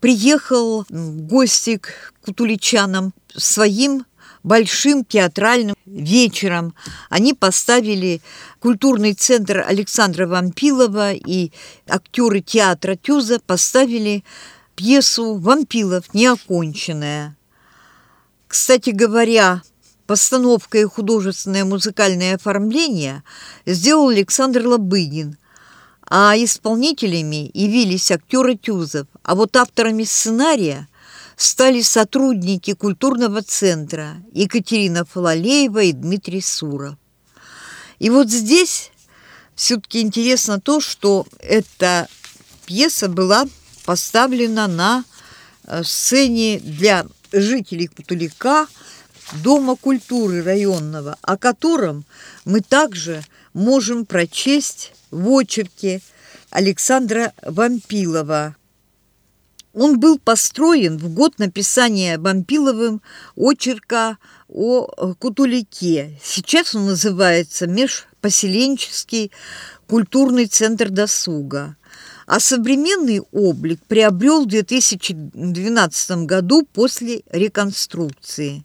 приехал 0.01 0.85
в 0.89 1.23
гости 1.23 1.79
к 1.79 2.13
кутуличанам 2.25 3.13
своим 3.35 4.05
большим 4.43 5.05
театральным 5.05 5.77
вечером. 5.85 6.75
Они 7.11 7.35
поставили 7.35 8.23
культурный 8.61 9.15
центр 9.15 9.65
Александра 9.67 10.27
Вампилова 10.27 11.13
и 11.13 11.53
актеры 11.87 12.41
театра 12.41 12.97
Тюза 12.97 13.41
поставили 13.41 14.25
пьесу 14.77 15.35
«Вампилов. 15.35 16.15
Неоконченная». 16.15 17.37
Кстати 18.47 18.91
говоря, 18.91 19.63
постановка 20.07 20.79
и 20.79 20.85
художественное 20.85 21.65
музыкальное 21.65 22.37
оформление 22.37 23.23
сделал 23.67 24.09
Александр 24.09 24.67
Лобыгин, 24.67 25.37
а 26.09 26.35
исполнителями 26.37 27.51
явились 27.53 28.11
актеры 28.11 28.57
Тюзов, 28.57 29.07
а 29.23 29.35
вот 29.35 29.57
авторами 29.57 30.05
сценария 30.05 30.89
стали 31.37 31.83
сотрудники 31.83 32.73
культурного 32.73 33.43
центра 33.43 34.17
Екатерина 34.33 35.05
Фалалеева 35.05 35.83
и 35.83 35.93
Дмитрий 35.93 36.41
Суров. 36.41 36.97
И 37.99 38.11
вот 38.11 38.31
здесь 38.31 38.91
все-таки 39.55 40.01
интересно 40.01 40.61
то, 40.61 40.81
что 40.81 41.27
эта 41.41 42.09
пьеса 42.65 43.09
была 43.09 43.47
поставлена 43.85 44.67
на 44.67 45.05
э, 45.65 45.83
сцене 45.85 46.59
для 46.61 47.07
жителей 47.33 47.89
Кутулика 47.89 48.67
Дома 49.43 49.77
культуры 49.77 50.43
районного, 50.43 51.19
о 51.21 51.37
котором 51.37 52.07
мы 52.47 52.63
также 52.63 53.23
можем 53.53 54.07
прочесть 54.07 54.93
в 55.11 55.29
очерке 55.31 56.01
Александра 56.51 57.33
Вампилова. 57.43 58.57
Он 59.75 60.01
был 60.01 60.19
построен 60.19 60.97
в 60.99 61.09
год 61.11 61.39
написания 61.39 62.19
Вампиловым 62.19 63.01
очерка 63.37 64.19
о 64.49 65.15
Кутулике. 65.15 66.19
Сейчас 66.23 66.75
он 66.75 66.87
называется 66.87 67.67
Межпоселенческий 67.67 69.31
культурный 69.87 70.47
центр 70.47 70.89
досуга. 70.89 71.77
А 72.27 72.41
современный 72.41 73.23
облик 73.33 73.81
приобрел 73.87 74.45
в 74.45 74.49
2012 74.49 76.27
году 76.27 76.67
после 76.73 77.23
реконструкции. 77.31 78.65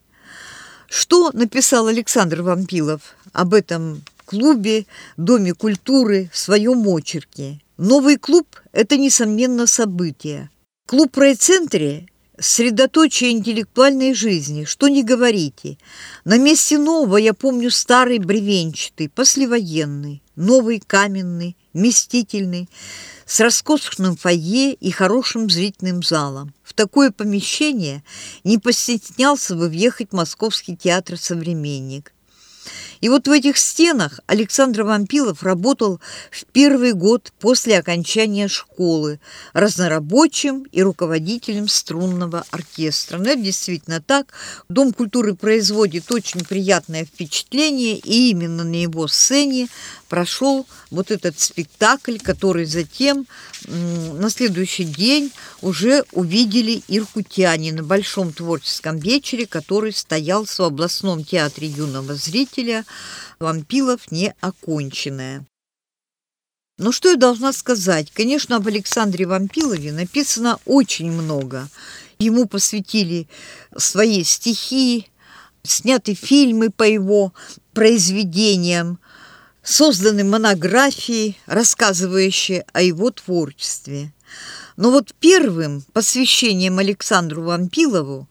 Что 0.90 1.32
написал 1.32 1.88
Александр 1.88 2.42
Вампилов 2.42 3.16
об 3.32 3.54
этом 3.54 4.04
клубе, 4.26 4.86
Доме 5.17 5.53
культуры 5.53 6.30
в 6.32 6.38
своем 6.38 6.88
очерке? 6.88 7.61
Новый 7.78 8.17
клуб– 8.17 8.47
это, 8.71 8.97
несомненно, 8.97 9.67
событие. 9.67 10.49
Клуб 10.88 11.15
в 11.15 11.19
райцентре– 11.19 12.07
средоточие 12.39 13.32
интеллектуальной 13.32 14.13
жизни, 14.13 14.65
что 14.65 14.88
не 14.88 15.03
говорите. 15.03 15.78
На 16.26 16.38
месте 16.38 16.78
нового 16.78 17.17
я 17.17 17.34
помню 17.34 17.71
старый 17.71 18.19
бревенчатый, 18.19 19.09
послевоенный, 19.09 20.24
новый 20.36 20.80
каменный, 20.80 21.55
вместительный, 21.74 22.69
с 23.26 23.39
роскошным 23.39 24.15
фойе 24.17 24.74
и 24.74 24.91
хорошим 24.91 25.49
зрительным 25.49 26.03
залом. 26.03 26.53
В 26.63 26.74
такое 26.74 27.11
помещение 27.11 28.03
не 28.43 28.57
постеснялся 28.57 29.55
бы 29.55 29.69
въехать 29.69 30.11
Московский 30.11 30.76
театр 30.76 31.17
«Современник». 31.17 32.13
И 33.04 33.10
вот 33.10 33.28
в 33.28 33.32
этих 33.32 33.58
стенах 33.58 34.22
Александр 34.28 34.84
Вампилов 34.84 35.43
работал 35.43 35.99
в 36.32 36.45
первый 36.54 36.93
год 36.93 37.34
после 37.41 37.78
окончания 37.78 38.47
школы 38.47 39.20
разнорабочим 39.51 40.64
и 40.72 40.82
руководителем 40.82 41.68
струнного 41.68 42.45
оркестра. 42.49 43.18
Но 43.18 43.32
это 43.32 43.41
действительно 43.41 43.99
так. 43.99 44.28
Дом 44.70 44.93
культуры 44.93 45.36
производит 45.36 46.10
очень 46.14 46.45
приятное 46.45 47.04
впечатление, 47.04 47.97
и 47.97 48.30
именно 48.30 48.64
на 48.64 48.82
его 48.82 49.10
сцене 49.10 49.68
прошел 50.08 50.66
вот 50.89 51.12
этот 51.12 51.38
спектакль, 51.38 52.20
который 52.20 52.64
затем 52.64 53.28
на 53.68 54.30
следующий 54.30 54.86
день 54.86 55.32
уже 55.62 56.06
увидели 56.12 56.84
иркутяне 56.88 57.74
на 57.74 57.84
большом 57.84 58.32
творческом 58.32 58.97
вечере, 58.97 59.45
который 59.45 59.91
стоял 59.91 60.45
в 60.45 60.60
областном 60.60 61.26
театре 61.26 61.68
юного 61.68 62.16
зрителя 62.16 62.86
«Вампилов 63.39 64.12
неоконченная». 64.12 65.46
Но 66.78 66.91
что 66.91 67.10
я 67.12 67.18
должна 67.18 67.54
сказать? 67.54 68.12
Конечно, 68.12 68.56
об 68.56 68.68
Александре 68.68 69.28
Вампилове 69.28 69.91
написано 69.91 70.60
очень 70.66 71.12
много. 71.12 71.70
Ему 72.18 72.48
посвятили 72.48 73.28
свои 73.78 74.24
стихи, 74.24 75.08
сняты 75.62 76.16
фильмы 76.16 76.72
по 76.72 76.84
его 76.84 77.34
произведениям 77.74 79.00
созданы 79.62 80.24
монографии, 80.24 81.38
рассказывающие 81.46 82.66
о 82.74 82.82
его 82.82 83.12
творчестве. 83.12 84.12
Но 84.76 84.91
вот 84.91 85.14
первым 85.20 85.84
посвящением 85.94 86.80
Александру 86.80 87.44
Вампилову 87.44 88.28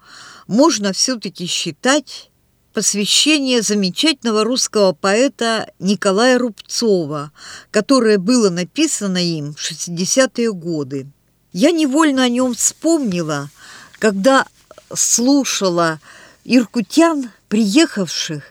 можно 0.46 0.92
все-таки 0.92 1.46
считать 1.46 2.31
посвящение 2.72 3.62
замечательного 3.62 4.44
русского 4.44 4.92
поэта 4.92 5.70
Николая 5.78 6.38
Рубцова, 6.38 7.32
которое 7.70 8.18
было 8.18 8.50
написано 8.50 9.18
им 9.18 9.54
в 9.54 9.58
60-е 9.58 10.52
годы. 10.52 11.06
Я 11.52 11.70
невольно 11.70 12.24
о 12.24 12.28
нем 12.28 12.54
вспомнила, 12.54 13.50
когда 13.98 14.46
слушала 14.94 16.00
иркутян, 16.44 17.30
приехавших 17.48 18.42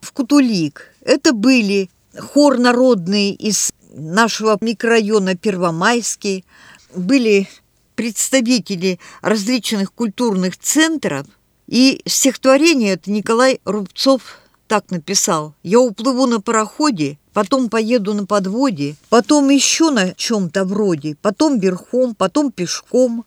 в 0.00 0.12
Кутулик. 0.12 0.88
Это 1.00 1.32
были 1.32 1.90
хор 2.18 2.58
народный 2.58 3.30
из 3.30 3.72
нашего 3.92 4.58
микрорайона 4.60 5.36
Первомайский, 5.36 6.44
были 6.94 7.48
представители 7.94 8.98
различных 9.22 9.92
культурных 9.92 10.58
центров, 10.58 11.26
и 11.66 12.02
стихотворение 12.06 12.94
это 12.94 13.10
Николай 13.10 13.60
Рубцов 13.64 14.38
так 14.66 14.90
написал. 14.90 15.54
«Я 15.62 15.80
уплыву 15.80 16.26
на 16.26 16.40
пароходе, 16.40 17.18
потом 17.32 17.68
поеду 17.68 18.14
на 18.14 18.26
подводе, 18.26 18.96
потом 19.08 19.50
еще 19.50 19.90
на 19.90 20.14
чем-то 20.14 20.64
вроде, 20.64 21.16
потом 21.20 21.58
верхом, 21.58 22.14
потом 22.14 22.50
пешком, 22.50 23.24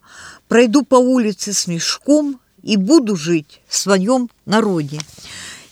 пройду 0.47 0.83
по 0.83 0.95
улице 0.95 1.53
с 1.53 1.67
мешком 1.67 2.39
и 2.63 2.77
буду 2.77 3.15
жить 3.15 3.61
в 3.67 3.75
своем 3.75 4.29
народе». 4.45 4.99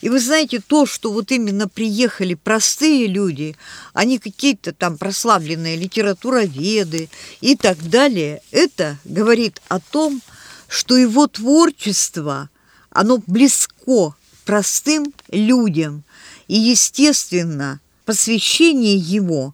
И 0.01 0.09
вы 0.09 0.19
знаете, 0.19 0.59
то, 0.59 0.85
что 0.85 1.11
вот 1.11 1.31
именно 1.31 1.67
приехали 1.67 2.35
простые 2.35 3.07
люди, 3.07 3.55
они 3.91 4.19
какие-то 4.19 4.71
там 4.71 4.99
прославленные 4.99 5.75
литературоведы 5.77 7.09
и 7.41 7.55
так 7.55 7.81
далее, 7.89 8.43
это 8.51 8.99
говорит 9.03 9.63
о 9.67 9.79
том, 9.79 10.21
что 10.67 10.95
его 10.95 11.25
творчество, 11.25 12.49
оно 12.95 13.21
близко 13.27 14.15
простым 14.45 15.13
людям. 15.29 16.05
И, 16.47 16.55
естественно, 16.57 17.81
посвящение 18.05 18.95
его, 18.95 19.53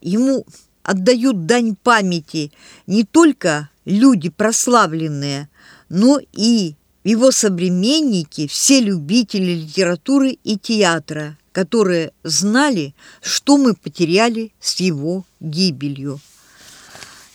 ему 0.00 0.46
отдают 0.82 1.44
дань 1.44 1.76
памяти 1.76 2.52
не 2.86 3.04
только 3.04 3.68
люди 3.84 4.30
прославленные, 4.30 5.50
но 5.90 6.20
и 6.32 6.74
его 7.04 7.30
современники, 7.32 8.46
все 8.46 8.80
любители 8.80 9.52
литературы 9.52 10.38
и 10.42 10.56
театра, 10.56 11.36
которые 11.52 12.12
знали, 12.22 12.94
что 13.20 13.58
мы 13.58 13.74
потеряли 13.74 14.52
с 14.58 14.80
его 14.80 15.26
гибелью. 15.40 16.18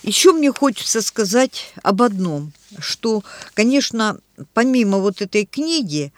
Еще 0.01 0.33
мне 0.33 0.51
хочется 0.51 1.01
сказать 1.01 1.73
об 1.83 2.01
одном, 2.01 2.51
что, 2.79 3.23
конечно, 3.53 4.19
помимо 4.53 4.99
вот 4.99 5.21
этой 5.21 5.45
книги, 5.45 6.11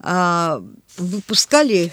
а, 0.00 0.62
выпускали 0.96 1.92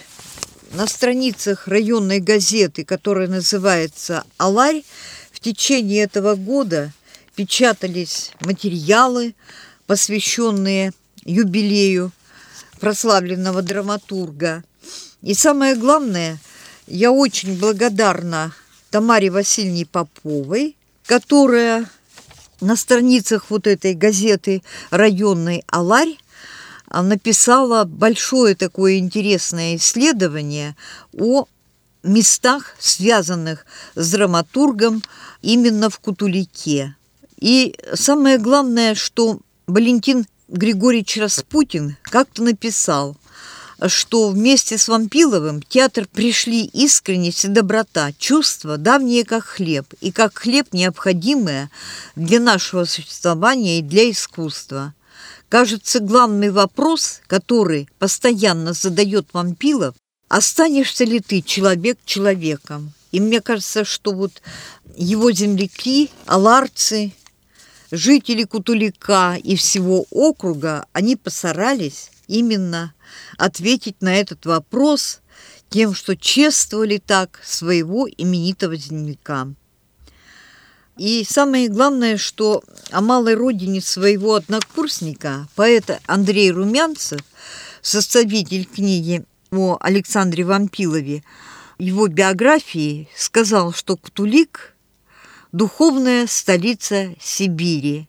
на 0.72 0.88
страницах 0.88 1.68
районной 1.68 2.20
газеты, 2.20 2.84
которая 2.84 3.28
называется 3.28 4.24
«Аларь», 4.38 4.84
в 5.32 5.40
течение 5.40 6.04
этого 6.04 6.36
года 6.36 6.92
печатались 7.36 8.32
материалы, 8.42 9.36
посвященные 9.86 10.94
юбилею 11.26 12.12
прославленного 12.80 13.62
драматурга. 13.62 14.64
И 15.22 15.36
самое 15.36 15.76
главное, 15.76 16.40
я 16.88 17.12
очень 17.12 17.58
благодарна 17.60 18.54
Тамаре 18.90 19.30
Васильевне 19.30 19.86
Поповой, 19.86 20.76
которая 21.06 21.88
на 22.62 22.76
страницах 22.76 23.46
вот 23.50 23.68
этой 23.68 23.94
газеты 23.94 24.64
районной 24.90 25.64
«Аларь» 25.68 26.18
написала 26.90 27.84
большое 27.84 28.56
такое 28.56 28.98
интересное 28.98 29.76
исследование 29.76 30.76
о 31.14 31.46
местах, 32.04 32.76
связанных 32.80 33.66
с 33.96 34.12
драматургом 34.12 35.04
именно 35.42 35.90
в 35.90 36.00
Кутулике. 36.00 36.96
И 37.40 37.76
самое 37.94 38.38
главное, 38.38 38.96
что 38.96 39.40
Валентин 39.68 40.26
Григорьевич 40.48 41.18
Распутин 41.18 41.98
как-то 42.04 42.42
написал, 42.42 43.18
что 43.88 44.30
вместе 44.30 44.78
с 44.78 44.88
Вампиловым 44.88 45.62
в 45.62 45.66
театр 45.66 46.08
пришли 46.12 46.66
искренность 46.66 47.46
и 47.46 47.48
доброта, 47.48 48.12
чувства 48.18 48.78
давние 48.78 49.24
как 49.24 49.46
хлеб, 49.46 49.86
и 50.02 50.12
как 50.12 50.38
хлеб 50.38 50.68
необходимое 50.72 51.70
для 52.16 52.40
нашего 52.40 52.86
существования 52.86 53.80
и 53.80 53.84
для 53.84 54.10
искусства. 54.10 54.94
Кажется, 55.50 56.00
главный 56.00 56.50
вопрос, 56.50 57.22
который 57.28 57.88
постоянно 58.00 58.74
задает 58.74 59.28
Вампилов, 59.34 59.96
останешься 60.28 61.06
ли 61.06 61.20
ты 61.20 61.42
человек 61.42 61.98
человеком? 62.06 62.94
И 63.12 63.20
мне 63.20 63.40
кажется, 63.42 63.86
что 63.86 64.12
вот 64.12 64.42
его 64.96 65.32
земляки, 65.32 66.10
аларцы, 66.26 67.14
жители 67.92 68.44
Кутулика 68.44 69.38
и 69.42 69.56
всего 69.56 70.06
округа, 70.10 70.86
они 70.92 71.16
постарались 71.16 72.10
именно 72.28 72.94
ответить 73.38 74.02
на 74.02 74.16
этот 74.16 74.46
вопрос 74.46 75.22
тем, 75.70 75.94
что 75.94 76.16
чествовали 76.16 76.98
так 76.98 77.40
своего 77.44 78.08
именитого 78.10 78.76
земляка. 78.76 79.48
И 80.98 81.24
самое 81.30 81.70
главное, 81.70 82.18
что 82.18 82.64
о 82.92 83.02
малой 83.02 83.36
родине 83.36 83.82
своего 83.82 84.36
однокурсника, 84.36 85.48
поэта 85.56 86.00
Андрей 86.08 86.52
Румянцев, 86.52 87.22
составитель 87.82 88.66
книги 88.66 89.24
о 89.52 89.78
Александре 89.80 90.44
Вампилове, 90.44 91.24
его 91.78 92.08
биографии 92.08 93.08
сказал, 93.16 93.74
что 93.74 93.96
Кутулик– 93.96 94.74
духовная 95.52 96.28
столица 96.28 97.14
Сибири. 97.22 98.08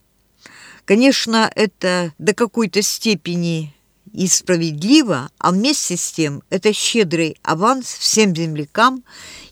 Конечно, 0.84 1.50
это 1.54 2.14
до 2.18 2.34
какой-то 2.34 2.82
степени 2.82 3.74
и 4.12 4.26
справедливо, 4.28 5.30
а 5.38 5.52
вместе 5.52 5.96
с 5.96 6.12
тем 6.12 6.42
это 6.50 6.72
щедрый 6.72 7.36
аванс 7.42 7.86
всем 7.86 8.34
землякам 8.34 9.02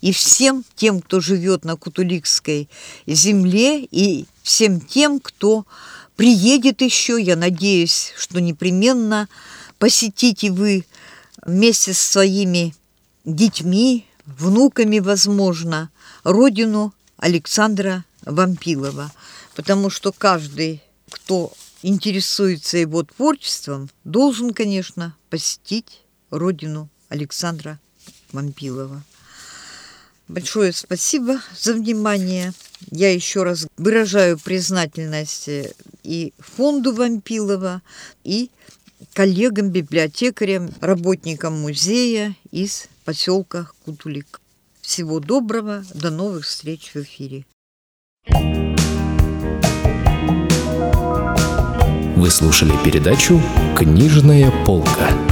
и 0.00 0.12
всем 0.12 0.64
тем, 0.74 1.00
кто 1.00 1.20
живет 1.20 1.64
на 1.64 1.76
Кутуликской 1.76 2.68
земле, 3.06 3.84
и 3.84 4.26
всем 4.42 4.80
тем, 4.80 5.20
кто 5.20 5.66
приедет 6.16 6.80
еще, 6.82 7.20
я 7.20 7.36
надеюсь, 7.36 8.12
что 8.16 8.40
непременно 8.40 9.28
посетите 9.78 10.50
вы 10.50 10.84
вместе 11.44 11.92
с 11.92 11.98
своими 11.98 12.74
детьми, 13.24 14.06
внуками, 14.24 14.98
возможно, 14.98 15.90
родину 16.24 16.92
Александра 17.16 18.04
Вампилова, 18.24 19.12
потому 19.54 19.90
что 19.90 20.12
каждый, 20.12 20.82
кто 21.10 21.52
интересуется 21.86 22.78
его 22.78 23.04
творчеством, 23.04 23.88
должен, 24.02 24.52
конечно, 24.52 25.16
посетить 25.30 26.02
родину 26.30 26.88
Александра 27.08 27.78
Вампилова. 28.32 29.04
Большое 30.26 30.72
спасибо 30.72 31.40
за 31.56 31.74
внимание. 31.74 32.52
Я 32.90 33.12
еще 33.14 33.44
раз 33.44 33.68
выражаю 33.76 34.36
признательность 34.36 35.48
и 36.02 36.34
фонду 36.38 36.92
Вампилова, 36.92 37.82
и 38.24 38.50
коллегам-библиотекарям, 39.12 40.70
работникам 40.80 41.60
музея 41.60 42.34
из 42.50 42.88
поселка 43.04 43.70
Кутулик. 43.84 44.40
Всего 44.80 45.20
доброго, 45.20 45.84
до 45.94 46.10
новых 46.10 46.46
встреч 46.46 46.90
в 46.94 46.96
эфире. 46.96 47.46
Вы 52.16 52.30
слушали 52.30 52.72
передачу 52.82 53.42
«Книжная 53.76 54.50
полка». 54.64 55.25